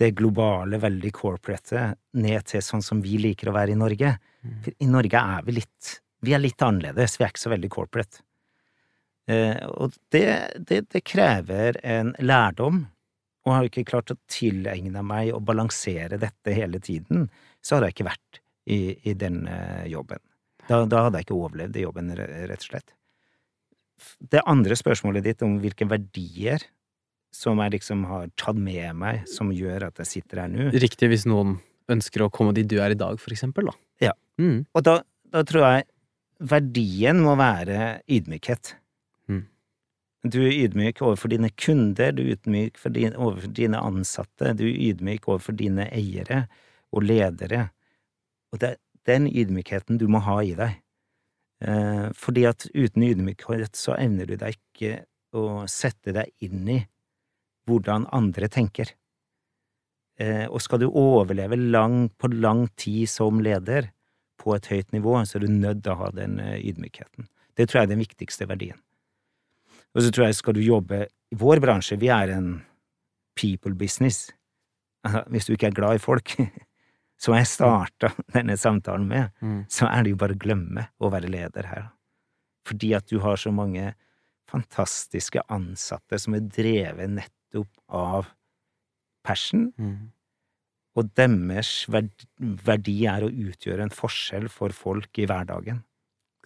det 0.00 0.14
globale, 0.16 0.80
veldig 0.80 1.12
corporate, 1.12 1.90
ned 2.16 2.46
til 2.48 2.62
sånn 2.64 2.84
som 2.84 3.02
vi 3.04 3.18
liker 3.20 3.50
å 3.50 3.56
være 3.56 3.74
i 3.74 3.78
Norge. 3.78 4.14
For 4.64 4.76
i 4.80 4.88
Norge 4.88 5.20
er 5.36 5.44
vi 5.46 5.58
litt 5.60 5.98
Vi 6.20 6.34
er 6.36 6.40
litt 6.42 6.60
annerledes, 6.60 7.14
vi 7.16 7.24
er 7.24 7.30
ikke 7.32 7.40
så 7.40 7.50
veldig 7.54 7.68
corporate. 7.72 8.18
Eh, 9.24 9.56
og 9.72 9.94
det, 10.12 10.24
det, 10.68 10.82
det 10.92 11.00
krever 11.00 11.78
en 11.80 12.10
lærdom, 12.20 12.82
og 13.46 13.54
har 13.54 13.64
jeg 13.64 13.70
ikke 13.70 13.86
klart 13.94 14.12
å 14.12 14.18
tilegne 14.28 15.00
meg 15.00 15.30
og 15.32 15.46
balansere 15.48 16.18
dette 16.20 16.52
hele 16.52 16.76
tiden, 16.84 17.30
så 17.64 17.78
hadde 17.78 17.88
jeg 17.88 17.96
ikke 17.96 18.10
vært 18.10 18.42
i, 18.68 18.80
i 19.08 19.14
denne 19.16 19.86
jobben. 19.88 20.20
Da, 20.66 20.82
da 20.84 21.06
hadde 21.06 21.22
jeg 21.22 21.30
ikke 21.30 21.40
overlevd 21.40 21.80
i 21.80 21.86
jobben, 21.86 22.12
rett 22.20 22.60
og 22.60 22.68
slett. 22.68 22.92
Det 24.20 24.44
andre 24.44 24.76
spørsmålet 24.76 25.24
ditt 25.24 25.42
om 25.44 25.56
hvilke 25.64 25.88
verdier 25.88 26.68
som 27.34 27.60
jeg 27.62 27.76
liksom 27.76 28.04
har 28.10 28.30
tatt 28.40 28.58
med 28.58 28.96
meg, 28.98 29.22
som 29.30 29.52
gjør 29.54 29.88
at 29.90 30.02
jeg 30.02 30.10
sitter 30.14 30.44
her 30.44 30.50
nå, 30.50 30.70
Riktig 30.82 31.10
hvis 31.12 31.26
noen 31.30 31.58
ønsker 31.90 32.24
å 32.24 32.30
komme 32.32 32.54
dit 32.56 32.68
du 32.70 32.78
er 32.82 32.94
i 32.94 32.98
dag, 32.98 33.18
for 33.22 33.34
eksempel, 33.34 33.70
da. 33.70 33.76
Ja. 34.10 34.12
Mm. 34.40 34.64
Og 34.74 34.84
da, 34.86 35.00
da 35.30 35.42
tror 35.46 35.66
jeg 35.66 35.86
verdien 36.50 37.20
må 37.22 37.36
være 37.38 38.00
ydmykhet. 38.10 38.74
Mm. 39.30 39.42
Du 40.30 40.38
er 40.42 40.58
ydmyk 40.66 41.02
overfor 41.04 41.32
dine 41.32 41.50
kunder, 41.54 42.14
du 42.16 42.24
er 42.24 42.36
ydmyk 42.36 42.78
for 42.80 42.94
din, 42.94 43.16
overfor 43.16 43.54
dine 43.56 43.82
ansatte, 43.82 44.54
du 44.58 44.66
er 44.68 44.78
ydmyk 44.90 45.28
overfor 45.30 45.56
dine 45.58 45.88
eiere 45.94 46.44
og 46.94 47.06
ledere. 47.06 47.68
Og 48.50 48.62
det 48.62 48.74
er 48.74 48.80
den 49.08 49.28
ydmykheten 49.30 50.00
du 50.00 50.06
må 50.10 50.22
ha 50.26 50.40
i 50.44 50.54
deg. 50.58 50.78
Eh, 51.60 52.06
fordi 52.16 52.46
at 52.48 52.66
uten 52.72 53.04
ydmykhet 53.04 53.76
så 53.76 53.94
evner 54.00 54.30
du 54.30 54.38
deg 54.40 54.56
ikke 54.56 55.04
å 55.36 55.66
sette 55.70 56.14
deg 56.16 56.32
inn 56.42 56.64
i 56.72 56.80
hvordan 57.70 58.09
andre 58.16 58.48
tenker. 58.52 58.92
Eh, 60.20 60.46
og 60.50 60.61
skal 60.61 60.83
du 60.83 60.88
overleve 60.90 61.56
lang, 61.56 62.09
på 62.20 62.28
lang 62.35 62.66
tid 62.76 63.09
som 63.09 63.40
leder, 63.40 63.90
på 64.40 64.54
et 64.56 64.66
høyt 64.72 64.92
nivå, 64.96 65.18
så 65.28 65.37
er 65.37 65.44
du 65.44 65.52
nødt 65.52 65.83
til 65.85 65.92
å 65.92 65.98
ha 66.00 66.11
den 66.16 66.38
eh, 66.40 66.59
ydmykheten. 66.70 67.26
Det 67.56 67.66
tror 67.68 67.80
jeg 67.83 67.88
er 67.88 67.92
den 67.94 68.00
viktigste 68.04 68.46
verdien. 68.48 68.78
Og 69.94 70.04
så 70.04 70.12
tror 70.14 70.28
jeg 70.28 70.38
skal 70.38 70.54
du 70.56 70.62
jobbe 70.64 71.02
i 71.33 71.37
vår 71.40 71.61
bransje, 71.61 71.98
vi 72.00 72.09
er 72.14 72.33
en 72.37 72.50
people 73.37 73.74
business. 73.76 74.30
Hvis 75.33 75.46
du 75.48 75.54
ikke 75.56 75.70
er 75.70 75.76
glad 75.76 75.98
i 75.98 76.02
folk, 76.02 76.35
som 77.20 77.35
jeg 77.37 77.48
starta 77.50 78.12
denne 78.35 78.56
samtalen 78.61 79.09
med, 79.09 79.30
Mm. 79.40 79.64
så 79.72 79.88
er 79.90 80.04
det 80.04 80.14
jo 80.14 80.20
bare 80.20 80.37
å 80.37 80.40
glemme 80.40 80.87
å 81.00 81.11
være 81.12 81.28
leder 81.33 81.68
her. 81.68 81.88
Fordi 82.68 82.94
at 82.96 83.09
du 83.09 83.18
har 83.24 83.37
så 83.40 83.52
mange 83.52 83.94
fantastiske 84.50 85.42
ansatte 85.52 86.18
som 86.20 86.35
er 86.37 86.44
drevet 86.48 87.09
nettopp 87.12 87.37
av 87.88 88.26
passion, 89.24 89.72
Mm. 89.78 90.10
og 90.96 91.14
deres 91.14 91.86
verdi 91.88 93.06
er 93.06 93.22
å 93.22 93.30
utgjøre 93.30 93.82
en 93.82 93.90
forskjell 93.90 94.48
for 94.48 94.70
folk 94.70 95.18
i 95.18 95.26
hverdagen. 95.26 95.84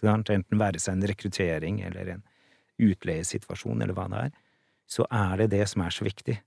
Enten 0.03 0.59
være 0.59 0.77
seg 0.79 0.93
en 0.93 1.07
rekruttering 1.07 1.81
eller 1.81 2.09
en 2.09 2.23
utleiesituasjon 2.79 3.81
eller 3.81 3.93
hva 3.93 4.07
det 4.09 4.17
er. 4.25 4.31
så 4.87 5.05
er 5.09 5.37
det 5.37 5.49
det 5.49 5.67
som 5.67 5.81
er 5.81 5.89
så 5.89 6.05
viktig. 6.05 6.39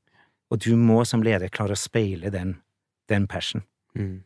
Og 0.50 0.60
du 0.60 0.76
må 0.76 1.04
som 1.04 1.22
leder 1.22 1.48
klare 1.48 1.74
å 1.74 1.76
speile 1.76 2.30
den, 2.30 2.60
den 3.08 3.26
passion. 3.26 3.64
Mm. 3.96 4.22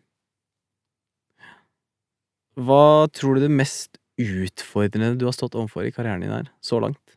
Hva 2.61 3.09
tror 3.09 3.35
du 3.38 3.40
det 3.47 3.51
mest 3.51 3.97
utfordrende 4.21 5.16
du 5.18 5.25
har 5.25 5.33
stått 5.33 5.57
overfor 5.57 5.87
i 5.88 5.95
karrieren 5.95 6.21
din 6.21 6.31
her, 6.35 6.51
så 6.61 6.79
langt? 6.83 7.16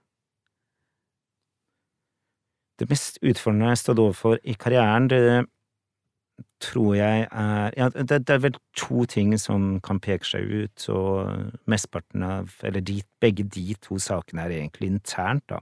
Det 2.80 2.90
mest 2.90 3.20
utfordrende 3.22 3.70
jeg 3.70 3.76
har 3.78 3.80
stått 3.80 4.02
overfor 4.04 4.40
i 4.44 4.56
karrieren, 4.60 5.08
det 5.08 5.46
tror 6.60 6.96
jeg 6.98 7.28
er 7.32 7.72
Ja, 7.78 7.90
det, 7.90 8.28
det 8.28 8.34
er 8.34 8.42
vel 8.44 8.58
to 8.76 9.06
ting 9.08 9.32
som 9.40 9.80
kan 9.84 10.02
peke 10.04 10.28
seg 10.28 10.44
ut, 10.44 10.88
og 10.92 11.62
mesteparten 11.72 12.24
av 12.24 12.52
Eller 12.64 12.84
de, 12.84 13.02
begge 13.24 13.46
de 13.48 13.76
to 13.82 14.00
sakene 14.02 14.44
er 14.44 14.58
egentlig 14.58 14.92
internt, 14.92 15.46
da. 15.50 15.62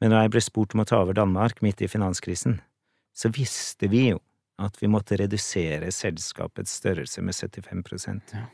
Men 0.00 0.12
da 0.12 0.24
jeg 0.24 0.34
ble 0.34 0.42
spurt 0.44 0.74
om 0.74 0.82
å 0.82 0.88
ta 0.88 1.00
over 1.00 1.16
Danmark 1.16 1.62
midt 1.64 1.80
i 1.80 1.88
finanskrisen, 1.88 2.58
så 3.14 3.30
visste 3.32 3.88
vi 3.88 4.10
jo 4.10 4.20
at 4.60 4.76
vi 4.82 4.90
måtte 4.90 5.16
redusere 5.18 5.88
selskapets 5.94 6.76
størrelse 6.82 7.22
med 7.22 7.34
75 7.34 8.20
Ja. 8.34 8.44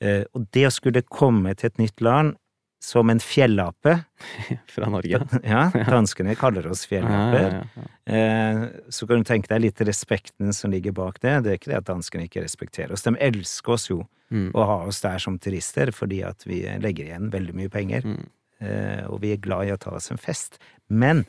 Eh, 0.00 0.24
Og 0.34 0.48
det 0.52 0.66
å 0.66 0.70
skulle 0.70 1.02
komme 1.02 1.54
til 1.54 1.66
et 1.66 1.78
nytt 1.78 2.00
land 2.00 2.36
som 2.84 3.08
en 3.10 3.20
fjellape 3.22 3.94
Fra 4.74 4.88
Norge? 4.92 5.20
Ja, 5.54 5.62
danskene 5.88 6.34
kaller 6.36 6.66
oss 6.70 6.84
fjellaper. 6.90 7.56
ja, 7.56 7.84
ja. 8.06 8.18
ja, 8.18 8.68
Så 8.92 9.08
kan 9.08 9.22
du 9.22 9.28
tenke 9.28 9.48
deg 9.50 9.64
litt 9.64 9.80
respekten 9.88 10.52
som 10.56 10.70
ligger 10.74 10.92
bak 10.96 11.18
det. 11.24 11.38
Det 11.46 11.52
er 11.54 11.58
ikke 11.60 11.72
det 11.72 11.80
at 11.80 11.88
danskene 11.88 12.26
ikke 12.28 12.44
respekterer 12.44 12.92
oss. 12.92 13.06
De 13.08 13.16
elsker 13.18 13.78
oss 13.78 13.88
jo 13.92 14.02
Mm. 14.34 14.48
å 14.56 14.62
ha 14.66 14.76
oss 14.88 15.02
der 15.04 15.20
som 15.20 15.36
turister, 15.38 15.90
fordi 15.94 16.22
at 16.26 16.42
vi 16.48 16.62
legger 16.80 17.04
igjen 17.10 17.26
veldig 17.30 17.52
mye 17.54 17.70
penger. 17.70 18.02
Mm. 18.08 18.22
Eh, 18.64 19.02
Og 19.12 19.20
vi 19.22 19.34
er 19.34 19.36
glad 19.44 19.68
i 19.68 19.74
å 19.74 19.76
ta 19.78 19.92
oss 19.94 20.08
en 20.10 20.18
fest. 20.18 20.56
Men 20.88 21.20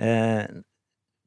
eh, 0.00 0.48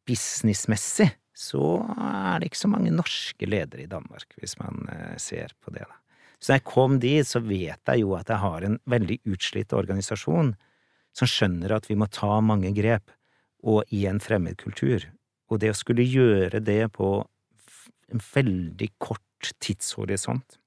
businessmessig 0.09 1.11
så 1.37 1.61
er 1.95 2.39
det 2.41 2.49
ikke 2.49 2.61
så 2.63 2.71
mange 2.71 2.91
norske 2.95 3.47
ledere 3.47 3.85
i 3.85 3.89
Danmark, 3.91 4.35
hvis 4.41 4.57
man 4.59 4.87
eh, 4.91 5.15
ser 5.21 5.53
på 5.63 5.71
det. 5.75 5.85
da. 5.85 5.95
Så 6.39 6.51
da 6.51 6.59
jeg 6.59 6.67
kom 6.67 6.99
dit, 7.01 7.27
så 7.27 7.41
vet 7.43 7.79
jeg 7.79 8.01
jo 8.03 8.15
at 8.17 8.29
jeg 8.31 8.41
har 8.41 8.65
en 8.67 8.79
veldig 8.91 9.19
utslitt 9.31 9.75
organisasjon 9.75 10.53
som 11.15 11.29
skjønner 11.29 11.71
at 11.75 11.87
vi 11.89 11.97
må 11.99 12.09
ta 12.11 12.41
mange 12.43 12.73
grep, 12.75 13.13
og 13.65 13.87
i 13.95 14.03
en 14.09 14.19
fremmed 14.21 14.59
kultur. 14.61 15.07
Og 15.49 15.61
det 15.61 15.71
å 15.71 15.77
skulle 15.77 16.05
gjøre 16.05 16.61
det 16.61 16.83
på 16.93 17.17
en 18.13 18.21
veldig 18.21 18.89
kort 19.01 19.53
tidshorisont, 19.63 20.59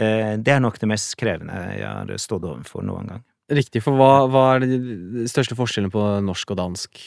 eh, 0.00 0.36
det 0.40 0.54
er 0.54 0.62
nok 0.62 0.78
det 0.80 0.88
mest 0.88 1.16
krevende 1.20 1.56
jeg 1.76 1.86
har 1.86 2.22
stått 2.22 2.46
overfor 2.46 2.86
noen 2.86 3.10
gang. 3.12 3.24
Riktig, 3.52 3.82
for 3.84 3.98
hva, 3.98 4.26
hva 4.30 4.46
er 4.56 4.64
de 4.64 5.26
største 5.30 5.54
forskjellene 5.58 5.92
på 5.94 6.02
norsk 6.24 6.50
og 6.50 6.58
dansk 6.58 7.02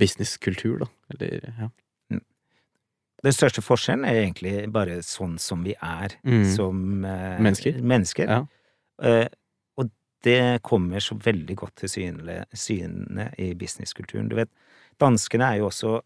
businesskultur, 0.00 0.80
da? 0.82 0.88
Eller, 1.14 1.44
ja. 1.54 1.68
Den 3.22 3.32
største 3.36 3.60
forskjellen 3.60 4.06
er 4.08 4.22
egentlig 4.22 4.70
bare 4.72 5.02
sånn 5.04 5.38
som 5.38 5.62
vi 5.64 5.74
er 5.82 6.14
Mm. 6.24 6.44
som 6.56 7.04
eh, 7.04 7.38
Mennesker. 7.40 7.82
mennesker. 7.82 8.26
Ja. 8.28 8.46
Eh, 9.02 9.28
og 9.76 9.90
det 10.22 10.62
kommer 10.62 11.00
så 11.00 11.18
veldig 11.20 11.56
godt 11.56 11.74
til 11.76 11.88
syne, 11.88 12.44
syne 12.54 13.32
i 13.38 13.52
businesskulturen. 13.54 14.28
Du 14.28 14.36
vet, 14.36 14.48
danskene 14.98 15.52
er 15.54 15.58
jo 15.58 15.66
også 15.68 16.00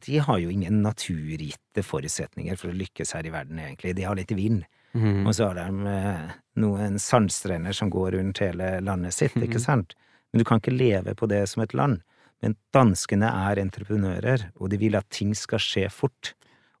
De 0.00 0.18
har 0.18 0.38
jo 0.40 0.48
ingen 0.50 0.82
naturgitte 0.82 1.82
forutsetninger 1.84 2.56
for 2.58 2.68
å 2.72 2.74
lykkes 2.74 3.12
her 3.14 3.26
i 3.26 3.30
verden, 3.30 3.58
egentlig. 3.60 3.94
De 3.94 4.02
har 4.02 4.16
litt 4.16 4.30
vind, 4.32 4.64
Mm. 4.94 5.26
og 5.26 5.34
så 5.34 5.48
har 5.48 5.54
de 5.54 5.86
eh, 5.86 6.30
noen 6.56 6.98
sandstrender 6.98 7.72
som 7.74 7.90
går 7.90 8.12
rundt 8.16 8.38
hele 8.38 8.80
landet 8.80 9.12
sitt, 9.12 9.34
ikke 9.34 9.54
Mhm. 9.54 9.60
sant? 9.60 9.94
Men 10.32 10.38
du 10.38 10.44
kan 10.44 10.58
ikke 10.60 10.76
leve 10.76 11.14
på 11.14 11.28
det 11.28 11.48
som 11.48 11.62
et 11.62 11.74
land. 11.74 12.00
Men 12.42 12.56
danskene 12.72 13.28
er 13.28 13.56
entreprenører, 13.60 14.50
og 14.60 14.70
de 14.70 14.76
vil 14.78 14.96
at 14.96 15.08
ting 15.10 15.32
skal 15.34 15.58
skje 15.58 15.88
fort. 15.92 16.32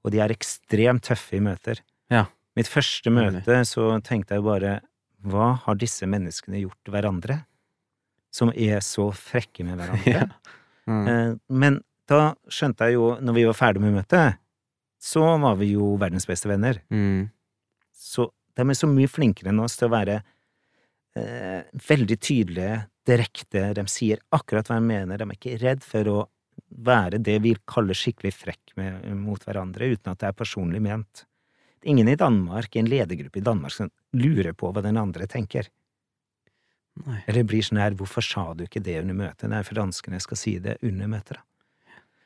Og 0.04 0.12
de 0.12 0.20
er 0.20 0.32
ekstremt 0.34 1.04
tøffe 1.06 1.38
i 1.38 1.42
møter. 1.44 1.80
Ja. 2.12 2.26
Mitt 2.54 2.68
første 2.70 3.10
møte 3.10 3.56
så 3.66 3.88
tenkte 4.04 4.36
jeg 4.36 4.44
bare 4.46 4.76
hva 5.24 5.54
har 5.64 5.78
disse 5.80 6.04
menneskene 6.06 6.60
gjort 6.60 6.90
hverandre? 6.92 7.38
Som 8.34 8.50
er 8.52 8.82
så 8.84 9.08
frekke 9.16 9.64
med 9.66 9.80
hverandre. 9.80 10.12
Ja. 10.20 10.26
Mm. 10.84 11.06
Eh, 11.08 11.30
Men 11.48 11.78
da 12.10 12.34
skjønte 12.52 12.84
jeg 12.90 12.98
jo, 12.98 13.14
når 13.24 13.32
vi 13.38 13.44
var 13.48 13.56
ferdig 13.56 13.80
med 13.80 13.94
møtet, 13.96 14.36
så 15.00 15.22
var 15.40 15.56
vi 15.56 15.70
jo 15.72 15.94
verdens 16.00 16.26
beste 16.28 16.50
venner. 16.50 16.82
Mm. 16.92 17.30
Så 17.96 18.26
de 18.56 18.66
er 18.68 18.76
så 18.76 18.88
mye 18.90 19.08
flinkere 19.08 19.48
enn 19.48 19.62
oss 19.64 19.78
til 19.80 19.88
å 19.88 19.94
være 19.94 20.18
eh, 21.16 21.62
veldig 21.88 22.18
tydelige, 22.20 22.82
direkte. 23.08 23.64
De 23.76 23.84
sier 23.88 24.20
akkurat 24.36 24.68
hva 24.68 24.76
de 24.80 24.86
mener. 24.90 25.20
De 25.20 25.24
er 25.28 25.38
ikke 25.38 25.56
redd 25.64 25.84
for 25.84 26.10
å 26.12 26.18
være 26.84 27.20
det 27.22 27.38
vi 27.44 27.54
kaller 27.70 27.96
skikkelig 27.96 28.32
frekk 28.34 28.74
med, 28.80 29.06
mot 29.18 29.42
hverandre, 29.46 29.92
uten 29.94 30.12
at 30.12 30.20
det 30.20 30.30
er 30.30 30.36
personlig 30.36 30.82
ment. 30.84 31.24
Ingen 31.84 32.08
i 32.08 32.16
Danmark, 32.16 32.74
i 32.74 32.80
en 32.80 32.90
ledergruppe 32.90 33.40
i 33.40 33.44
Danmark, 33.44 33.72
som 33.74 33.90
lurer 34.16 34.54
på 34.56 34.70
hva 34.72 34.82
den 34.84 34.98
andre 35.00 35.28
tenker. 35.30 35.68
Nei. 37.04 37.18
Eller 37.26 37.46
blir 37.48 37.64
sånn 37.64 37.82
her, 37.82 37.96
hvorfor 37.98 38.24
sa 38.24 38.46
du 38.54 38.64
ikke 38.64 38.82
det 38.84 39.00
under 39.02 39.16
møtet? 39.18 39.48
Nei, 39.50 39.62
for 39.66 39.76
danskene 39.78 40.20
skal 40.22 40.38
si 40.38 40.56
det 40.62 40.78
under 40.86 41.10
møtet, 41.10 41.40
da. 41.40 41.44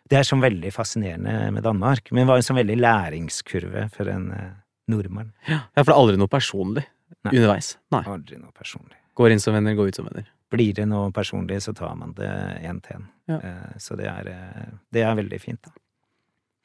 Det 0.09 0.17
er 0.17 0.25
sånn 0.25 0.41
veldig 0.41 0.71
fascinerende 0.73 1.51
med 1.53 1.67
Danmark, 1.67 2.07
men 2.17 2.23
det 2.23 2.31
var 2.31 2.41
en 2.41 2.47
sånn 2.47 2.57
veldig 2.57 2.79
læringskurve 2.81 3.83
for 3.93 4.09
en 4.09 4.31
eh, 4.33 4.55
nordmann. 4.89 5.35
Ja, 5.45 5.67
for 5.75 5.91
det 5.91 5.93
er 5.93 6.01
aldri 6.01 6.21
noe 6.21 6.33
personlig 6.33 6.87
Nei. 7.27 7.35
underveis. 7.35 7.75
Nei. 7.93 8.01
Aldri 8.09 8.39
noe 8.41 8.55
personlig. 8.57 8.97
Går 9.21 9.35
inn 9.35 9.43
som 9.43 9.57
venner, 9.57 9.77
går 9.77 9.91
ut 9.91 9.99
som 10.01 10.09
venner. 10.09 10.31
Blir 10.51 10.73
det 10.75 10.87
noe 10.89 11.11
personlig, 11.13 11.61
så 11.63 11.75
tar 11.77 11.95
man 11.99 12.15
det 12.17 12.31
én 12.65 12.81
til 12.85 12.97
én. 12.97 13.05
Ja. 13.29 13.37
Eh, 13.37 13.77
Så 13.79 13.97
det 13.97 14.07
er, 14.09 14.29
eh, 14.29 14.73
det 14.93 15.03
er 15.05 15.15
veldig 15.15 15.41
fint, 15.41 15.63
da. 15.63 15.71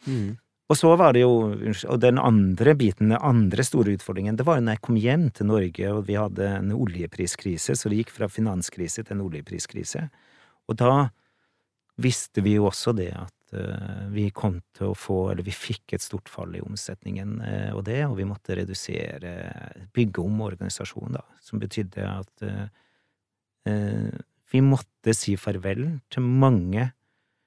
Mm. 0.08 0.38
Og 0.70 0.78
så 0.80 0.96
var 0.98 1.14
det 1.14 1.22
jo, 1.22 1.52
og 1.92 2.00
den 2.00 2.18
andre 2.18 2.74
biten, 2.74 3.10
den 3.12 3.20
andre 3.20 3.64
store 3.64 3.94
utfordringen, 3.98 4.38
det 4.40 4.46
var 4.48 4.58
jo 4.58 4.64
når 4.66 4.78
jeg 4.78 4.82
kom 4.82 4.96
hjem 4.96 5.26
til 5.36 5.46
Norge 5.46 5.92
og 5.92 6.06
vi 6.08 6.16
hadde 6.16 6.48
en 6.48 6.72
oljepriskrise, 6.72 7.76
så 7.76 7.92
det 7.92 8.00
gikk 8.00 8.14
fra 8.16 8.30
finanskrise 8.32 9.04
til 9.04 9.18
en 9.18 9.26
oljepriskrise. 9.28 10.08
Og 10.72 10.78
da 10.80 11.10
visste 12.02 12.42
vi 12.42 12.56
jo 12.56 12.70
også 12.72 12.96
det 12.96 13.12
at 13.12 13.54
eh, 13.60 14.08
vi 14.16 14.30
kom 14.32 14.62
til 14.74 14.94
å 14.94 14.98
få, 14.98 15.32
eller 15.32 15.44
vi 15.46 15.54
fikk 15.54 15.94
et 15.94 16.02
stort 16.02 16.32
fall 16.32 16.56
i 16.56 16.64
omsetningen 16.64 17.36
eh, 17.44 17.72
og 17.76 17.84
det, 17.86 18.00
og 18.08 18.16
vi 18.18 18.26
måtte 18.32 18.56
redusere, 18.58 19.36
bygge 19.94 20.24
om 20.24 20.42
organisasjonen, 20.48 21.20
da, 21.20 21.26
som 21.44 21.62
betydde 21.62 22.08
at 22.08 22.48
vi 23.66 24.62
måtte 24.62 25.14
si 25.16 25.36
farvel 25.40 26.00
til 26.12 26.24
mange 26.24 26.92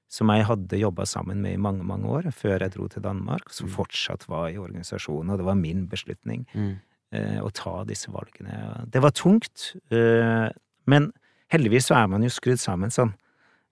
som 0.09 0.31
jeg 0.31 0.47
hadde 0.47 0.79
jobba 0.81 1.05
sammen 1.07 1.41
med 1.43 1.55
i 1.57 1.61
mange, 1.61 1.83
mange 1.85 2.07
år, 2.09 2.29
før 2.33 2.61
jeg 2.63 2.73
dro 2.77 2.87
til 2.89 3.03
Danmark, 3.03 3.51
som 3.53 3.67
Mm. 3.69 3.73
fortsatt 3.75 4.27
var 4.29 4.49
i 4.49 4.57
organisasjonen, 4.57 5.31
og 5.33 5.39
det 5.39 5.45
var 5.47 5.55
min 5.57 5.87
beslutning 5.89 6.47
Mm. 6.55 6.79
eh, 7.13 7.39
å 7.41 7.51
ta 7.53 7.85
disse 7.85 8.07
valgene. 8.11 8.89
Det 8.91 9.01
var 9.03 9.11
tungt, 9.11 9.75
eh, 9.91 10.49
men 10.87 11.13
heldigvis 11.51 11.87
så 11.91 11.97
er 12.03 12.07
man 12.09 12.23
jo 12.23 12.29
skrudd 12.29 12.59
sammen 12.59 12.91
sånn 12.91 13.15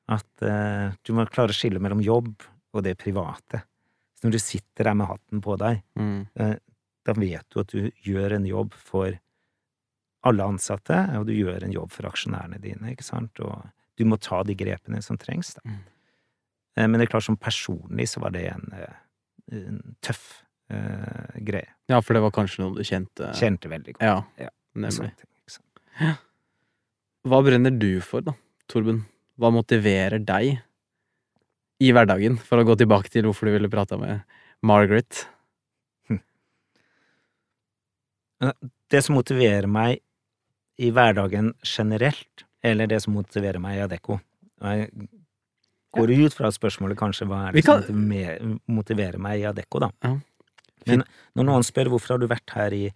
at 0.08 0.26
eh, 0.42 0.92
du 1.04 1.12
må 1.14 1.24
klare 1.30 1.48
å 1.48 1.54
skille 1.54 1.80
mellom 1.80 2.02
jobb 2.02 2.42
og 2.74 2.82
det 2.82 2.98
private. 2.98 3.62
Så 4.14 4.24
når 4.24 4.32
du 4.32 4.38
sitter 4.38 4.84
der 4.84 4.94
med 4.94 5.06
hatten 5.08 5.40
på 5.40 5.56
deg, 5.58 5.82
Mm. 5.96 6.26
eh, 6.36 6.56
da 7.04 7.12
vet 7.12 7.44
du 7.50 7.60
at 7.60 7.66
du 7.68 7.90
gjør 8.04 8.32
en 8.34 8.44
jobb 8.46 8.72
for 8.74 9.12
alle 10.24 10.46
ansatte, 10.54 10.96
og 11.18 11.26
du 11.28 11.34
gjør 11.36 11.64
en 11.66 11.74
jobb 11.74 11.92
for 11.92 12.08
aksjonærene 12.08 12.60
dine, 12.62 12.92
ikke 12.94 13.06
sant, 13.06 13.40
og 13.44 13.66
du 13.98 14.04
må 14.08 14.18
ta 14.20 14.42
de 14.46 14.56
grepene 14.58 15.02
som 15.04 15.18
trengs, 15.20 15.54
da. 15.58 15.62
Mm. 15.68 15.82
Eh, 16.76 16.86
Men 16.88 16.98
det 16.98 17.06
er 17.08 17.12
klart, 17.12 17.26
som 17.28 17.36
personlig 17.38 18.08
så 18.10 18.20
var 18.24 18.34
det 18.34 18.46
en, 18.50 18.64
eh, 18.74 18.96
en 19.52 19.80
tøff 20.02 20.42
uh, 20.72 21.36
greie. 21.44 21.68
Ja, 21.92 22.00
for 22.00 22.16
det 22.16 22.22
var 22.24 22.32
kanskje 22.34 22.62
noe 22.64 22.74
du 22.74 22.82
kjente 22.82 23.28
Kjente 23.36 23.68
veldig 23.68 23.94
godt. 23.98 24.02
Ja, 24.02 24.22
Ja. 24.40 24.48
nemlig. 24.74 25.12
ting. 25.20 26.16
Hva 27.24 27.42
brenner 27.44 27.70
du 27.70 28.00
for, 28.00 28.20
da, 28.24 28.32
Torben? 28.68 29.04
Hva 29.38 29.52
motiverer 29.52 30.18
deg 30.24 30.58
i 31.80 31.92
hverdagen, 31.92 32.38
for 32.38 32.58
å 32.58 32.64
gå 32.66 32.76
tilbake 32.80 33.10
til 33.12 33.24
hvorfor 33.28 33.46
du 33.48 33.52
ville 33.52 33.68
prate 33.70 33.98
med 34.00 34.22
Margaret? 34.62 35.26
Det 38.90 39.00
som 39.04 39.16
motiverer 39.16 39.66
meg 39.70 40.00
i 40.78 40.90
hverdagen 40.90 41.52
generelt, 41.62 42.44
eller 42.64 42.86
det 42.90 43.02
som 43.04 43.14
motiverer 43.14 43.60
meg 43.62 43.76
i 43.78 43.82
Adecco 43.84 44.18
Jeg 44.64 44.88
går 45.94 46.10
ut 46.24 46.34
fra 46.34 46.48
spørsmålet 46.50 46.98
kanskje 46.98 47.26
hva 47.30 47.48
er 47.48 47.52
det 47.52 47.64
som 47.64 47.82
kan- 47.84 47.84
motiverer- 47.94 48.60
motiverer 48.66 49.18
meg 49.18 49.40
i 49.40 49.44
Adecco, 49.46 49.78
da. 49.84 49.90
Ja. 50.02 50.16
Men 50.86 51.04
når 51.36 51.44
noen 51.48 51.62
spør 51.64 51.88
hvorfor 51.92 52.14
har 52.14 52.18
du 52.18 52.26
vært 52.28 52.50
her 52.56 52.72
i, 52.74 52.88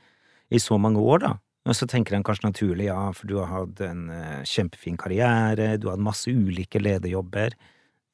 i 0.51 0.57
så 0.59 0.79
mange 0.81 0.99
år, 0.99 1.21
da, 1.21 1.35
og 1.69 1.75
så 1.77 1.87
tenker 1.87 2.15
en 2.17 2.25
kanskje 2.25 2.49
naturlig 2.51 2.87
ja, 2.89 3.13
for 3.13 3.27
du 3.29 3.37
har 3.39 3.47
hatt 3.53 3.81
en 3.85 4.09
uh, 4.11 4.43
kjempefin 4.43 4.97
karriere, 4.99 5.79
du 5.79 5.87
har 5.89 5.97
hatt 5.97 6.05
masse 6.05 6.27
ulike 6.33 6.81
lederjobber 6.81 7.53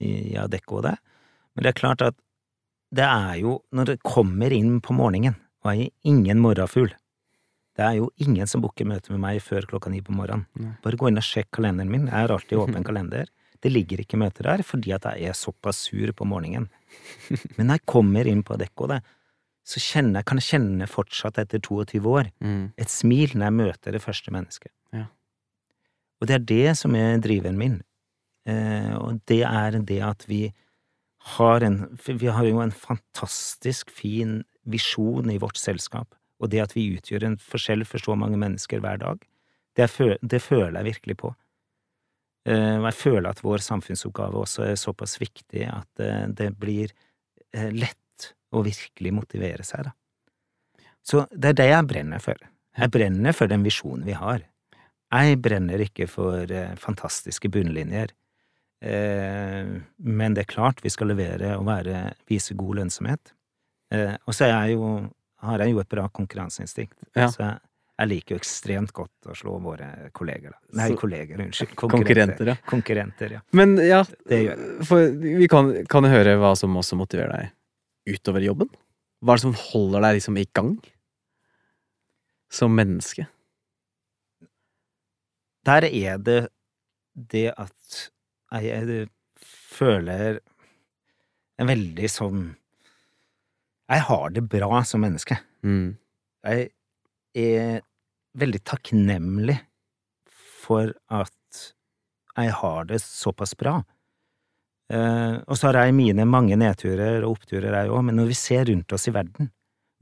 i, 0.01 0.33
i 0.33 0.37
Adecco 0.37 0.77
og 0.81 0.83
det, 0.91 0.97
men 1.55 1.63
det 1.63 1.71
er 1.73 1.81
klart 1.81 2.03
at 2.03 2.15
det 2.95 3.05
er 3.07 3.39
jo 3.41 3.57
når 3.73 3.85
det 3.93 4.03
kommer 4.03 4.53
inn 4.53 4.81
på 4.85 4.95
morgenen, 4.95 5.37
og 5.65 5.73
jeg 5.75 5.87
er 5.89 6.11
ingen 6.13 6.41
morgenfugl, 6.45 6.93
Det 7.75 7.83
er 7.85 7.97
jo 7.99 8.11
ingen 8.23 8.47
som 8.47 8.63
booker 8.63 8.87
møte 8.87 9.11
med 9.11 9.21
meg 9.21 9.41
før 9.43 9.67
klokka 9.67 9.91
ni 9.91 10.01
på 10.01 10.15
morgenen. 10.15 10.47
Nei. 10.55 10.77
Bare 10.85 10.97
gå 11.01 11.09
inn 11.11 11.19
og 11.19 11.27
sjekk 11.27 11.51
kalenderen 11.59 11.91
min. 11.91 12.07
Jeg 12.07 12.15
har 12.15 12.31
alltid 12.31 12.59
åpen 12.59 12.85
kalender. 12.89 13.27
Det 13.65 13.73
ligger 13.73 14.03
ikke 14.05 14.19
møter 14.21 14.45
der 14.47 14.63
fordi 14.63 14.93
at 14.95 15.05
jeg 15.09 15.31
er 15.33 15.35
såpass 15.39 15.81
sur 15.89 16.13
på 16.13 16.27
morgenen. 16.29 16.69
Men 17.57 17.67
når 17.71 17.79
jeg 17.81 17.87
kommer 17.87 18.27
inn 18.31 18.43
på 18.47 18.55
Adecco, 18.55 18.87
så 19.65 19.81
kjenner, 19.81 20.21
jeg- 20.21 20.27
kan 20.27 20.39
jeg 20.39 20.49
kjenne 20.53 20.87
fortsatt 20.87 21.39
etter 21.41 21.59
22 21.59 22.05
år 22.05 22.31
Mm. 22.41 22.73
et 22.77 22.89
smil 22.93 23.31
når 23.35 23.47
jeg 23.49 23.53
møter 23.59 23.93
det 23.93 24.03
første 24.03 24.31
mennesket. 24.31 24.71
Ja. 24.93 25.07
Og 26.21 26.29
det 26.29 26.35
er 26.35 26.45
det 26.45 26.77
som 26.77 26.95
er 26.95 27.19
driveren 27.19 27.57
min. 27.57 27.83
Eh, 28.47 28.93
og 28.95 29.23
det 29.27 29.43
er 29.43 29.71
det 29.81 30.03
at 30.03 30.27
vi 30.29 30.53
har 31.39 31.63
en 31.65 31.99
Vi 32.07 32.27
har 32.29 32.45
jo 32.45 32.61
en 32.61 32.71
fantastisk 32.71 33.89
fin 33.91 34.45
visjon 34.69 35.31
i 35.33 35.39
vårt 35.39 35.57
selskap, 35.57 36.15
og 36.43 36.51
det 36.51 36.63
at 36.65 36.75
vi 36.77 36.91
utgjør 36.97 37.29
en 37.29 37.39
forskjell 37.41 37.85
for 37.89 38.03
så 38.03 38.17
mange 38.19 38.39
mennesker 38.41 38.83
hver 38.83 39.01
dag, 39.03 39.23
det, 39.75 39.87
er, 39.87 40.19
det 40.23 40.43
føler 40.43 40.79
jeg 40.81 40.93
virkelig 40.93 41.17
på. 41.23 41.35
Eh, 42.45 42.77
og 42.77 42.89
jeg 42.91 42.99
føler 42.99 43.31
at 43.31 43.43
vår 43.45 43.63
samfunnsoppgave 43.65 44.41
også 44.45 44.67
er 44.69 44.81
såpass 44.81 45.17
viktig 45.21 45.65
at 45.71 46.03
eh, 46.05 46.27
det 46.37 46.51
blir 46.61 46.91
eh, 47.57 47.71
lett 47.73 48.29
å 48.55 48.63
virkelig 48.65 49.15
motivere 49.17 49.65
seg, 49.67 49.89
da. 49.89 49.95
Så 51.05 51.25
det 51.33 51.53
er 51.53 51.57
det 51.59 51.71
jeg 51.71 51.89
brenner 51.89 52.21
for. 52.23 52.39
Jeg 52.75 52.93
brenner 52.93 53.35
for 53.37 53.51
den 53.51 53.65
visjonen 53.65 54.07
vi 54.07 54.15
har. 54.17 54.45
Jeg 55.13 55.41
brenner 55.45 55.83
ikke 55.85 56.07
for 56.09 56.49
fantastiske 56.81 57.51
bunnlinjer. 57.53 58.15
Men 58.81 60.37
det 60.37 60.47
er 60.47 60.49
klart 60.49 60.81
vi 60.83 60.91
skal 60.91 61.13
levere 61.13 61.59
og 61.59 61.67
være, 61.69 62.01
vise 62.31 62.57
god 62.57 62.81
lønnsomhet. 62.81 63.35
Og 64.25 64.33
så 64.33 64.47
er 64.47 64.55
jeg 64.55 64.79
jo, 64.79 64.89
har 65.45 65.63
jeg 65.65 65.75
jo 65.75 65.81
et 65.83 65.89
bra 65.93 66.09
konkurranseinstinkt. 66.15 66.97
Ja. 67.17 67.29
Så 67.33 67.43
jeg, 67.45 67.59
jeg 68.01 68.11
liker 68.11 68.35
jo 68.35 68.41
ekstremt 68.41 68.93
godt 68.97 69.29
å 69.31 69.37
slå 69.39 69.59
våre 69.63 69.89
kolleger, 70.17 70.55
da. 70.55 70.59
Nei, 70.81 70.89
Så- 70.93 70.99
kolleger, 71.01 71.43
unnskyld. 71.45 71.75
Konkurrenter, 71.83 72.51
ja. 72.55 72.57
Konkurrenter, 72.71 73.37
ja. 73.39 73.43
Men 73.55 73.77
ja, 73.85 74.01
for 74.89 75.13
vi 75.21 75.49
kan, 75.53 75.71
kan 75.91 76.09
høre 76.11 76.37
hva 76.43 76.55
som 76.59 76.75
også 76.81 76.99
motiverer 76.99 77.37
deg 77.37 78.17
utover 78.19 78.45
jobben. 78.45 78.73
Hva 79.25 79.33
er 79.37 79.41
det 79.41 79.47
som 79.47 79.57
holder 79.71 80.05
deg 80.05 80.19
liksom 80.19 80.41
i 80.43 80.49
gang? 80.57 80.75
Som 82.53 82.75
menneske. 82.77 83.25
Der 85.65 85.87
er 85.89 86.19
det 86.21 86.41
det 87.15 87.47
at 87.57 88.01
jeg, 88.53 88.67
jeg 88.69 89.09
føler 89.75 90.41
en 91.63 91.71
veldig 91.71 92.11
sånn 92.11 92.43
Jeg 93.91 94.05
har 94.09 94.31
det 94.33 94.45
bra 94.49 94.83
som 94.89 95.03
menneske. 95.05 95.37
Mm. 95.65 95.97
Jeg 96.45 96.71
er 97.35 97.81
veldig 98.39 98.61
takknemlig 98.65 99.59
for 100.65 100.95
at 101.13 101.65
jeg 102.35 102.55
har 102.61 102.87
det 102.89 103.01
såpass 103.05 103.53
bra. 103.59 103.77
Eh, 104.93 105.37
og 105.47 105.57
så 105.57 105.71
har 105.71 105.85
jeg 105.85 105.97
mine 105.97 106.25
mange 106.29 106.57
nedturer 106.61 107.23
og 107.25 107.37
oppturer, 107.39 107.73
jeg 107.73 107.93
òg, 107.93 108.03
men 108.09 108.19
når 108.21 108.33
vi 108.33 108.39
ser 108.39 108.67
rundt 108.69 108.93
oss 108.93 109.07
i 109.09 109.15
verden, 109.15 109.51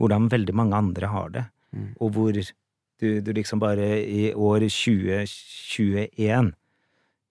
hvordan 0.01 0.31
veldig 0.33 0.55
mange 0.59 0.79
andre 0.79 1.11
har 1.12 1.35
det, 1.35 1.45
Mm. 1.73 1.95
og 2.05 2.11
hvor 2.12 2.33
du, 2.37 3.21
du 3.25 3.33
liksom 3.33 3.57
bare 3.59 3.87
i 4.05 4.27
år 4.37 4.66
2021 4.68 6.51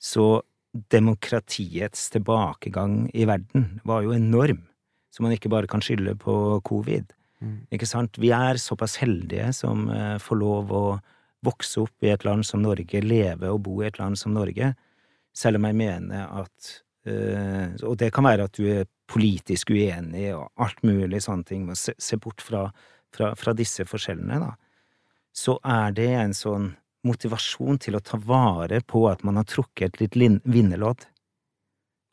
så 0.01 0.41
demokratiets 0.89 2.09
tilbakegang 2.09 3.11
i 3.13 3.27
verden 3.29 3.79
var 3.85 4.01
jo 4.01 4.15
enorm, 4.15 4.63
så 5.11 5.23
man 5.23 5.35
ikke 5.35 5.51
bare 5.51 5.69
kan 5.69 5.83
skylde 5.83 6.15
på 6.19 6.33
covid. 6.67 7.11
Mm. 7.41 7.57
Ikke 7.73 7.89
sant? 7.89 8.19
Vi 8.21 8.31
er 8.35 8.59
såpass 8.61 8.97
heldige 9.01 9.49
som 9.55 9.89
eh, 9.91 10.17
får 10.21 10.39
lov 10.39 10.71
å 10.71 10.85
vokse 11.45 11.81
opp 11.81 12.05
i 12.05 12.11
et 12.13 12.23
land 12.25 12.45
som 12.45 12.61
Norge, 12.63 13.01
leve 13.01 13.49
og 13.49 13.63
bo 13.65 13.81
i 13.81 13.87
et 13.89 13.99
land 13.99 14.19
som 14.19 14.33
Norge, 14.35 14.73
selv 15.33 15.57
om 15.57 15.65
jeg 15.65 15.77
mener 15.79 16.27
at 16.43 16.73
eh, 17.07 17.71
Og 17.87 17.95
det 17.97 18.11
kan 18.13 18.27
være 18.27 18.45
at 18.45 18.57
du 18.57 18.67
er 18.69 18.89
politisk 19.11 19.71
uenig 19.73 20.29
og 20.35 20.51
alt 20.61 20.83
mulig 20.87 21.23
sånne 21.23 21.47
ting, 21.47 21.65
men 21.67 21.79
se, 21.79 21.95
se 21.97 22.19
bort 22.21 22.43
fra, 22.43 22.67
fra, 23.15 23.33
fra 23.35 23.55
disse 23.57 23.85
forskjellene, 23.87 24.39
da. 24.43 24.53
Så 25.31 25.55
er 25.63 25.93
det 25.95 26.11
en 26.11 26.33
sånn 26.35 26.73
motivasjon 27.07 27.79
til 27.81 27.97
å 27.97 28.03
ta 28.03 28.19
vare 28.19 28.81
på 28.85 29.05
at 29.09 29.23
man 29.25 29.39
har 29.39 29.47
trukket 29.49 29.95
et 29.95 30.15
litt 30.19 30.41
vinnerlodd. 30.43 31.07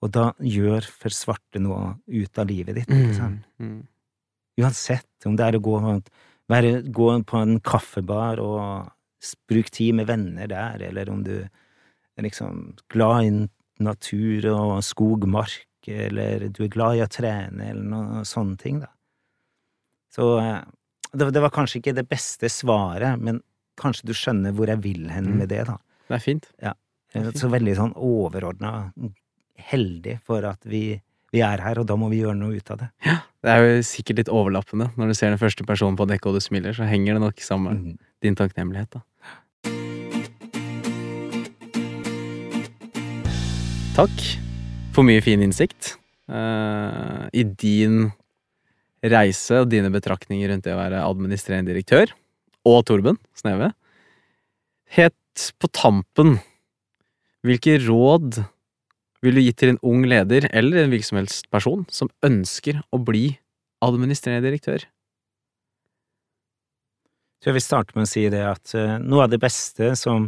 Og 0.02 0.10
da 0.14 0.28
gjør 0.38 0.84
for 0.86 1.10
svarte 1.10 1.58
noe 1.62 1.96
ut 2.06 2.38
av 2.38 2.46
livet 2.46 2.76
ditt, 2.78 2.92
sant? 3.16 3.42
Mm. 3.58 3.80
Uansett 4.62 5.26
om 5.26 5.34
det 5.38 5.46
er 5.48 5.56
å 5.58 5.62
gå, 5.62 5.74
være, 6.50 6.70
gå 6.94 7.08
på 7.26 7.40
en 7.42 7.58
kaffebar 7.60 8.38
og 8.42 8.92
bruke 9.50 9.70
tid 9.74 9.94
med 9.98 10.06
venner 10.06 10.46
der, 10.50 10.82
eller 10.90 11.10
om 11.10 11.24
du 11.26 11.34
er 11.42 12.22
liksom 12.26 12.76
glad 12.90 13.24
i 13.26 13.32
natur 13.82 14.46
og 14.52 14.76
skog, 14.86 15.26
mark, 15.30 15.66
eller 15.86 16.48
du 16.50 16.64
er 16.66 16.72
glad 16.74 16.98
i 16.98 17.02
å 17.04 17.10
trene, 17.10 17.70
eller 17.70 17.82
noe 17.90 18.24
sånne 18.26 18.58
ting, 18.58 18.80
da. 18.82 18.90
Så 20.14 20.38
eh, 20.42 20.62
det, 21.12 21.30
det 21.34 21.42
var 21.42 21.52
kanskje 21.54 21.78
ikke 21.82 21.94
det 21.98 22.06
beste 22.10 22.50
svaret, 22.50 23.18
men 23.22 23.42
kanskje 23.78 24.08
du 24.10 24.14
skjønner 24.18 24.54
hvor 24.54 24.70
jeg 24.70 24.82
vil 24.82 25.08
hen 25.14 25.30
Mm. 25.32 25.38
med 25.42 25.48
det, 25.50 25.64
da. 25.68 25.76
Det 26.08 26.14
er 26.18 26.24
fint. 26.24 26.46
Eh, 26.62 27.30
Så 27.34 27.48
veldig 27.48 27.74
sånn 27.78 27.94
overordna 27.96 28.92
heldig 29.58 30.18
for 30.24 30.44
at 30.48 30.62
vi, 30.68 31.00
vi 31.34 31.42
er 31.44 31.60
her, 31.64 31.80
og 31.82 31.86
da 31.90 31.96
må 31.98 32.08
vi 32.12 32.22
gjøre 32.22 32.38
noe 32.38 32.56
ut 32.58 32.70
av 32.74 32.78
det. 32.84 32.88
Ja, 33.06 33.18
Det 33.44 33.50
er 33.54 33.64
jo 33.66 33.82
sikkert 33.86 34.22
litt 34.22 34.30
overlappende. 34.34 34.90
Når 34.98 35.12
du 35.12 35.14
ser 35.18 35.30
den 35.34 35.38
første 35.42 35.66
personen 35.66 35.96
på 35.98 36.06
dekket 36.10 36.30
og 36.32 36.38
du 36.38 36.40
smiler, 36.44 36.74
så 36.74 36.88
henger 36.88 37.14
det 37.18 37.22
nok 37.26 37.40
sammen 37.44 37.82
Mm. 37.84 37.98
din 38.22 38.34
takknemlighet, 38.38 38.90
da. 38.98 39.00
Takk 43.98 44.20
for 44.94 45.06
mye 45.06 45.22
fin 45.24 45.42
innsikt 45.42 45.96
uh, 46.30 47.26
i 47.34 47.42
din 47.42 48.08
reise 49.02 49.60
og 49.62 49.70
dine 49.72 49.90
betraktninger 49.94 50.50
rundt 50.52 50.66
det 50.66 50.74
å 50.74 50.78
være 50.78 51.02
administrerende 51.06 51.72
direktør, 51.72 52.12
og 52.66 52.84
Torben 52.86 53.18
Sneve. 53.38 53.72
Helt 54.94 55.46
på 55.62 55.70
tampen, 55.74 56.38
hvilke 57.46 57.76
råd 57.86 58.40
vil 59.24 59.38
du 59.38 59.42
gi 59.42 59.52
til 59.56 59.74
en 59.74 59.80
ung 59.86 60.04
leder 60.06 60.46
eller 60.52 60.84
en 60.84 60.94
virksomhetsperson 60.94 61.86
som 61.90 62.10
ønsker 62.24 62.80
å 62.94 63.00
bli 63.02 63.32
administrerende 63.84 64.46
direktør? 64.46 64.86
Så 67.38 67.50
jeg 67.50 67.58
vil 67.58 67.64
starte 67.64 67.94
med 67.94 68.06
å 68.06 68.10
si 68.10 68.24
det 68.32 68.42
at 68.42 68.74
eh, 68.74 68.96
noe 68.98 69.26
av 69.26 69.32
det 69.32 69.40
beste 69.42 69.92
som 69.98 70.26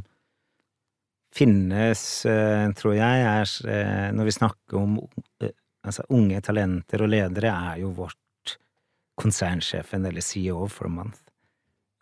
finnes, 1.34 2.02
eh, 2.26 2.66
tror 2.78 2.94
jeg, 2.96 3.24
er 3.26 3.54
eh, 3.70 4.10
når 4.14 4.28
vi 4.28 4.36
snakker 4.36 4.78
om 4.78 4.96
altså 5.86 6.04
unge 6.14 6.42
talenter 6.44 7.02
og 7.02 7.10
ledere, 7.10 7.50
er 7.50 7.82
jo 7.82 7.90
vårt 7.98 8.56
konsernsjefen 9.20 10.06
eller 10.06 10.24
CEO 10.24 10.66
for 10.70 10.88
a 10.88 10.94
month. 11.00 11.20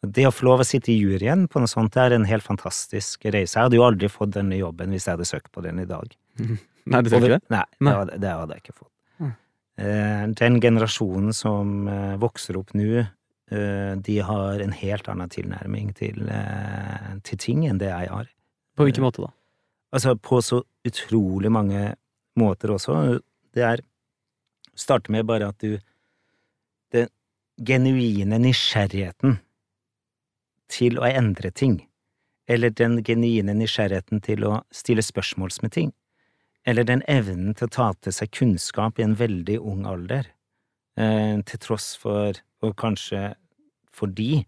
Det 0.06 0.28
å 0.28 0.32
få 0.32 0.46
lov 0.46 0.62
å 0.62 0.66
sitte 0.66 0.92
i 0.92 1.00
juryen 1.00 1.48
på 1.50 1.58
noe 1.58 1.70
sånt 1.70 1.96
er 1.98 2.14
en 2.14 2.28
helt 2.28 2.46
fantastisk 2.46 3.24
reise. 3.26 3.56
Jeg 3.56 3.64
hadde 3.66 3.78
jo 3.80 3.86
aldri 3.86 4.10
fått 4.12 4.36
denne 4.36 4.60
jobben 4.60 4.92
hvis 4.94 5.08
jeg 5.08 5.16
hadde 5.16 5.26
søkt 5.26 5.50
på 5.54 5.64
den 5.64 5.80
i 5.82 5.88
dag. 5.88 6.12
Nei, 6.88 7.02
du 7.04 7.10
tenker 7.12 7.36
det? 7.36 7.40
Nei, 7.52 7.64
Nei. 7.80 7.92
Det, 7.92 7.98
hadde, 7.98 8.18
det 8.22 8.32
hadde 8.40 8.56
jeg 8.56 8.64
ikke 8.64 8.76
fått. 8.78 8.92
Mm. 9.20 9.32
Eh, 9.84 10.24
Den 10.40 10.60
generasjonen 10.64 11.36
som 11.36 11.88
eh, 11.88 12.16
vokser 12.20 12.58
opp 12.60 12.74
nå, 12.78 13.04
eh, 13.04 13.92
de 14.08 14.18
har 14.24 14.64
en 14.64 14.74
helt 14.82 15.08
annen 15.12 15.32
tilnærming 15.32 15.92
til, 15.98 16.28
eh, 16.32 17.10
til 17.28 17.42
ting 17.44 17.66
enn 17.68 17.80
det 17.82 17.90
jeg 17.92 18.12
har. 18.12 18.30
På 18.78 18.86
hvilken 18.86 19.04
måte 19.06 19.24
da? 19.26 19.32
Altså 19.94 20.14
på 20.20 20.40
så 20.44 20.62
utrolig 20.86 21.50
mange 21.52 21.94
måter 22.38 22.74
også. 22.74 23.20
Det 23.54 23.64
er 23.64 23.84
Starte 24.78 25.10
med 25.10 25.26
bare 25.26 25.48
at 25.50 25.58
du 25.58 25.78
Den 26.94 27.08
genuine 27.58 28.38
nysgjerrigheten 28.38 29.40
til 30.70 31.00
å 31.00 31.08
endre 31.08 31.50
ting, 31.50 31.80
eller 32.46 32.70
den 32.70 33.02
genuine 33.02 33.56
nysgjerrigheten 33.58 34.22
til 34.22 34.44
å 34.46 34.52
stille 34.70 35.02
spørsmåls 35.02 35.58
med 35.64 35.72
ting, 35.74 35.90
eller 36.68 36.84
den 36.84 37.02
evnen 37.08 37.56
til 37.56 37.68
å 37.68 37.72
ta 37.72 37.88
til 38.04 38.14
seg 38.14 38.32
kunnskap 38.36 38.98
i 39.00 39.06
en 39.06 39.16
veldig 39.18 39.56
ung 39.64 39.86
alder, 39.88 40.28
eh, 41.00 41.40
til 41.48 41.62
tross 41.64 41.94
for, 41.96 42.36
og 42.62 42.76
kanskje 42.76 43.32
fordi, 43.94 44.44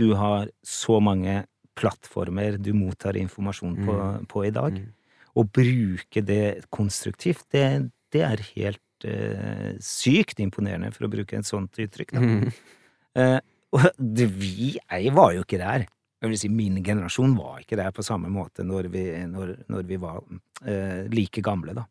du 0.00 0.14
har 0.16 0.48
så 0.64 0.96
mange 1.04 1.42
plattformer 1.78 2.56
du 2.56 2.72
mottar 2.72 3.18
informasjon 3.20 3.76
på, 3.84 3.92
Mm. 3.92 4.26
på 4.26 4.46
i 4.46 4.50
dag. 4.50 4.72
Mm. 4.72 4.92
Å 5.36 5.44
bruke 5.44 6.22
det 6.24 6.64
konstruktivt, 6.70 7.44
det, 7.52 7.90
det 8.12 8.22
er 8.26 8.42
helt 8.56 9.04
uh, 9.04 9.72
sykt 9.80 10.40
imponerende, 10.40 10.90
for 10.92 11.06
å 11.06 11.12
bruke 11.12 11.36
et 11.36 11.48
sånt 11.48 11.78
uttrykk. 11.80 12.12
Da. 12.12 12.20
Mm. 12.20 12.50
Uh, 13.16 13.40
og 13.72 13.86
vi, 14.40 14.78
jeg 14.78 15.14
var 15.14 15.32
jo 15.36 15.44
ikke 15.44 15.60
der. 15.60 15.86
Jeg 16.22 16.30
vil 16.30 16.38
si, 16.38 16.48
min 16.48 16.76
generasjon 16.86 17.32
var 17.36 17.60
ikke 17.64 17.76
der 17.80 17.90
på 17.94 18.04
samme 18.06 18.28
måte 18.30 18.62
når 18.62 18.86
vi, 18.92 19.02
når, 19.26 19.56
når 19.68 19.82
vi 19.88 19.96
var 19.98 20.20
eh, 20.64 21.08
like 21.10 21.42
gamle, 21.42 21.74
da. 21.74 21.84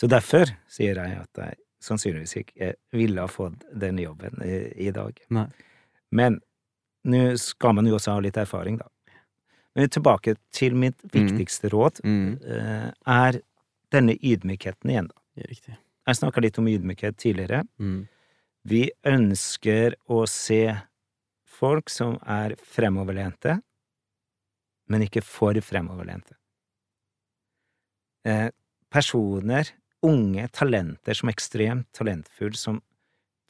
Så 0.00 0.08
derfor 0.08 0.52
sier 0.68 0.96
jeg 1.00 1.16
at 1.22 1.40
jeg 1.40 1.56
sannsynligvis 1.80 2.36
ikke 2.42 2.74
ville 2.92 3.20
ha 3.24 3.28
fått 3.32 3.64
den 3.80 3.98
jobben 4.02 4.36
i, 4.44 4.58
i 4.88 4.90
dag. 4.92 5.16
Nei. 5.32 5.46
Men 6.12 6.40
Nå 7.08 7.20
skal 7.40 7.72
man 7.78 7.86
jo 7.88 7.94
også 7.96 8.12
ha 8.12 8.20
litt 8.20 8.36
erfaring, 8.36 8.74
da. 8.76 8.84
Men 9.72 9.88
tilbake 9.88 10.34
til 10.52 10.74
mitt 10.76 11.00
viktigste 11.14 11.70
råd, 11.72 12.02
Mm. 12.04 12.34
eh, 12.44 12.90
er 13.08 13.38
denne 13.90 14.18
ydmykheten 14.20 14.90
igjen, 14.92 15.08
da. 15.08 15.46
Riktig. 15.48 15.78
Jeg 16.06 16.18
snakka 16.18 16.42
litt 16.44 16.58
om 16.60 16.68
ydmykhet 16.68 17.16
tidligere. 17.16 17.62
Mm. 17.80 18.02
Vi 18.68 18.82
ønsker 19.08 19.94
å 20.12 20.26
se 20.28 20.76
folk 21.60 21.92
som 21.92 22.16
er 22.24 22.56
fremoverlente, 22.64 23.58
men 24.90 25.04
ikke 25.06 25.22
for 25.24 25.56
fremoverlente. 25.64 26.34
Eh, 28.26 28.48
personer, 28.92 29.68
unge 30.04 30.46
talenter 30.56 31.16
som 31.16 31.30
er 31.30 31.36
ekstremt 31.36 31.88
talentfulle, 31.96 32.58
som 32.58 32.80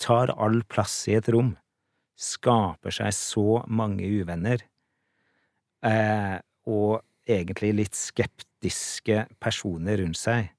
tar 0.00 0.32
all 0.36 0.62
plass 0.68 1.02
i 1.10 1.16
et 1.18 1.28
rom, 1.32 1.54
skaper 2.20 2.92
seg 2.94 3.14
så 3.16 3.62
mange 3.68 4.06
uvenner, 4.20 4.62
eh, 5.86 6.38
og 6.68 7.00
egentlig 7.30 7.72
litt 7.78 7.98
skeptiske 7.98 9.24
personer 9.40 10.02
rundt 10.02 10.20
seg, 10.20 10.50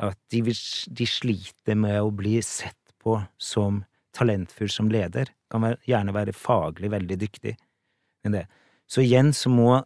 at 0.00 0.16
de, 0.32 0.54
sliter 0.54 1.76
med 1.76 1.98
å 2.00 2.12
bli 2.14 2.38
sett 2.44 2.94
på 3.00 3.18
som 3.40 3.82
talentfull 4.16 4.70
som 4.72 4.90
leder, 4.90 5.30
kan 5.50 5.64
være, 5.64 5.80
gjerne 5.88 6.14
være 6.14 6.34
faglig 6.36 6.90
veldig 6.92 7.18
dyktig, 7.20 7.54
men 8.24 8.36
det. 8.38 8.46
Så 8.90 9.04
igjen 9.04 9.32
så 9.36 9.52
må 9.52 9.80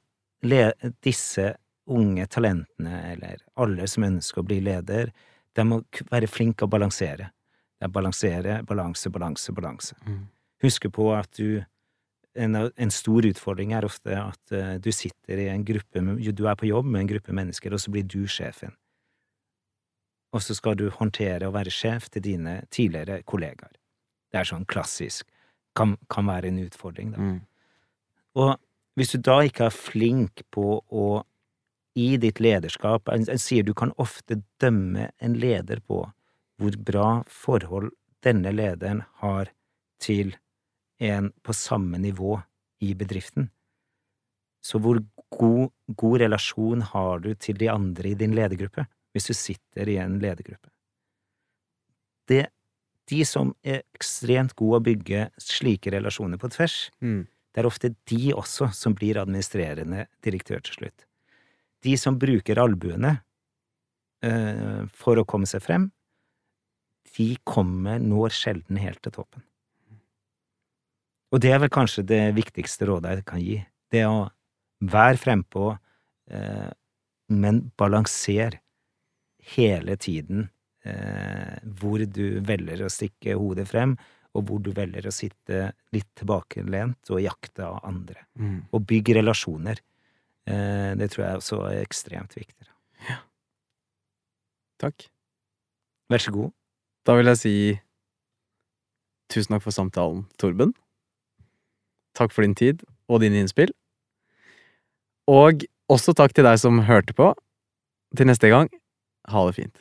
disse 1.05 1.55
unge 1.85 2.27
talentene, 2.33 3.01
eller 3.13 3.43
alle 3.61 3.87
som 3.89 4.07
ønsker 4.07 4.43
å 4.43 4.49
bli 4.49 4.61
leder, 4.65 5.13
de 5.55 5.65
må 5.69 5.83
være 6.11 6.29
flinke 6.29 6.67
å 6.67 6.71
balansere. 6.71 7.31
Det 7.79 7.89
er 7.89 7.93
balansere, 7.93 8.59
balanse, 8.67 9.11
balanse, 9.13 9.53
balanse. 9.53 9.97
Mm. 10.07 10.25
Huske 10.65 10.91
på 10.93 11.11
at 11.15 11.31
du 11.37 11.63
en, 12.35 12.57
en 12.57 12.91
stor 12.91 13.27
utfordring 13.29 13.75
er 13.77 13.87
ofte 13.87 14.17
at 14.19 14.55
eh, 14.55 14.75
du 14.83 14.91
sitter 14.93 15.39
i 15.39 15.49
en 15.53 15.65
gruppe 15.65 16.01
Du 16.35 16.49
er 16.49 16.57
på 16.59 16.67
jobb 16.67 16.89
med 16.89 17.05
en 17.05 17.13
gruppe 17.13 17.33
mennesker, 17.37 17.75
og 17.75 17.81
så 17.81 17.93
blir 17.95 18.03
du 18.03 18.25
sjefen. 18.27 18.75
Og 20.35 20.43
så 20.43 20.57
skal 20.59 20.75
du 20.81 20.89
håndtere 20.91 21.47
å 21.47 21.55
være 21.55 21.71
sjef 21.71 22.09
til 22.11 22.25
dine 22.25 22.57
tidligere 22.75 23.23
kollegaer. 23.23 23.77
Det 24.35 24.41
er 24.41 24.51
sånn 24.51 24.67
klassisk. 24.67 25.29
Kan, 25.79 25.95
kan 26.11 26.27
være 26.27 26.51
en 26.51 26.59
utfordring, 26.65 27.15
da. 27.15 27.23
Mm. 27.23 27.39
Og 28.43 28.51
hvis 28.99 29.15
du 29.15 29.21
da 29.23 29.41
ikke 29.47 29.69
er 29.69 29.75
flink 29.75 30.43
på 30.55 30.81
å 30.83 31.07
i 31.95 32.17
ditt 32.19 32.41
lederskap 32.43 33.07
En 33.15 33.23
en 33.31 33.39
sier 33.39 33.63
du 33.63 33.71
kan 33.75 33.93
ofte 34.03 34.41
dømme 34.59 35.13
en 35.23 35.37
leder 35.39 35.79
på 35.87 36.01
hvor 36.59 36.79
bra 36.91 37.11
forhold 37.31 37.93
denne 38.27 38.51
lederen 38.51 39.05
har 39.23 39.51
til 40.03 40.35
en 40.99 41.31
på 41.43 41.55
samme 41.55 41.99
nivå 41.99 42.39
i 42.83 42.95
bedriften. 42.95 43.51
Så 44.63 44.79
hvor 44.79 45.01
god, 45.35 45.71
god 45.87 46.21
relasjon 46.23 46.83
har 46.95 47.23
du 47.25 47.35
til 47.35 47.59
de 47.59 47.69
andre 47.71 48.11
i 48.11 48.19
din 48.19 48.35
ledergruppe, 48.35 48.87
hvis 49.13 49.29
du 49.31 49.35
sitter 49.35 49.91
i 49.91 49.99
en 50.01 50.19
ledergruppe? 50.23 50.71
Det, 52.31 52.47
de 53.11 53.25
som 53.29 53.53
er 53.65 53.83
ekstremt 53.97 54.55
gode 54.57 54.81
å 54.81 54.85
bygge 54.85 55.29
slike 55.41 55.93
relasjoner 55.93 56.41
på 56.41 56.51
tvers, 56.55 56.91
Mm. 57.01 57.27
det 57.53 57.61
er 57.61 57.67
ofte 57.69 57.95
de 58.07 58.33
også 58.33 58.73
som 58.75 58.95
blir 58.95 59.21
administrerende 59.21 60.07
direktør 60.23 60.63
til 60.65 60.75
slutt. 60.75 61.07
De 61.83 61.97
som 61.97 62.19
bruker 62.19 62.59
albuene 62.59 63.21
uh, 64.25 64.87
for 64.89 65.21
å 65.21 65.27
komme 65.29 65.47
seg 65.47 65.63
frem, 65.63 65.91
de 67.17 67.37
kommer, 67.45 68.01
når 68.01 68.33
sjelden 68.35 68.81
helt 68.81 69.03
til 69.05 69.13
toppen. 69.13 69.45
Og 71.35 71.41
det 71.43 71.53
er 71.53 71.61
vel 71.63 71.71
kanskje 71.71 72.03
det 72.07 72.35
viktigste 72.35 72.87
rådet 72.89 73.19
jeg 73.19 73.27
kan 73.29 73.43
gi. 73.43 73.59
Det 73.91 74.05
å 74.07 74.31
være 74.83 75.19
frempå, 75.19 75.79
eh, 76.31 76.71
men 77.29 77.61
balansere 77.79 78.61
hele 79.55 79.97
tiden 79.97 80.49
eh, 80.85 81.57
hvor 81.81 82.05
du 82.05 82.41
velger 82.45 82.85
å 82.85 82.93
stikke 82.93 83.37
hodet 83.41 83.67
frem, 83.71 83.97
og 84.35 84.49
hvor 84.49 84.63
du 84.63 84.73
velger 84.75 85.07
å 85.07 85.15
sitte 85.15 85.69
litt 85.95 86.11
tilbakelent 86.19 87.13
og 87.15 87.23
jakte 87.23 87.67
av 87.67 87.81
andre. 87.87 88.27
Mm. 88.39 88.61
Og 88.75 88.87
bygge 88.91 89.19
relasjoner. 89.21 89.81
Eh, 90.51 90.93
det 90.99 91.11
tror 91.13 91.27
jeg 91.27 91.41
også 91.41 91.61
er 91.71 91.83
ekstremt 91.85 92.35
viktig. 92.37 92.71
Takk. 94.83 95.07
Vær 96.11 96.21
så 96.21 96.35
god. 96.35 96.51
Da 97.07 97.15
vil 97.17 97.31
jeg 97.31 97.41
si 97.41 97.55
tusen 99.33 99.55
takk 99.55 99.65
for 99.65 99.77
samtalen, 99.77 100.27
Torben. 100.41 100.75
Takk 102.19 102.35
for 102.35 102.45
din 102.45 102.57
tid 102.59 102.85
og 103.09 103.23
dine 103.23 103.41
innspill. 103.43 103.73
Og 105.31 105.65
også 105.91 106.15
takk 106.17 106.35
til 106.37 106.47
deg 106.47 106.61
som 106.61 106.85
hørte 106.89 107.17
på. 107.17 107.33
Til 108.15 108.29
neste 108.29 108.51
gang, 108.53 108.69
ha 109.31 109.47
det 109.49 109.57
fint. 109.57 109.81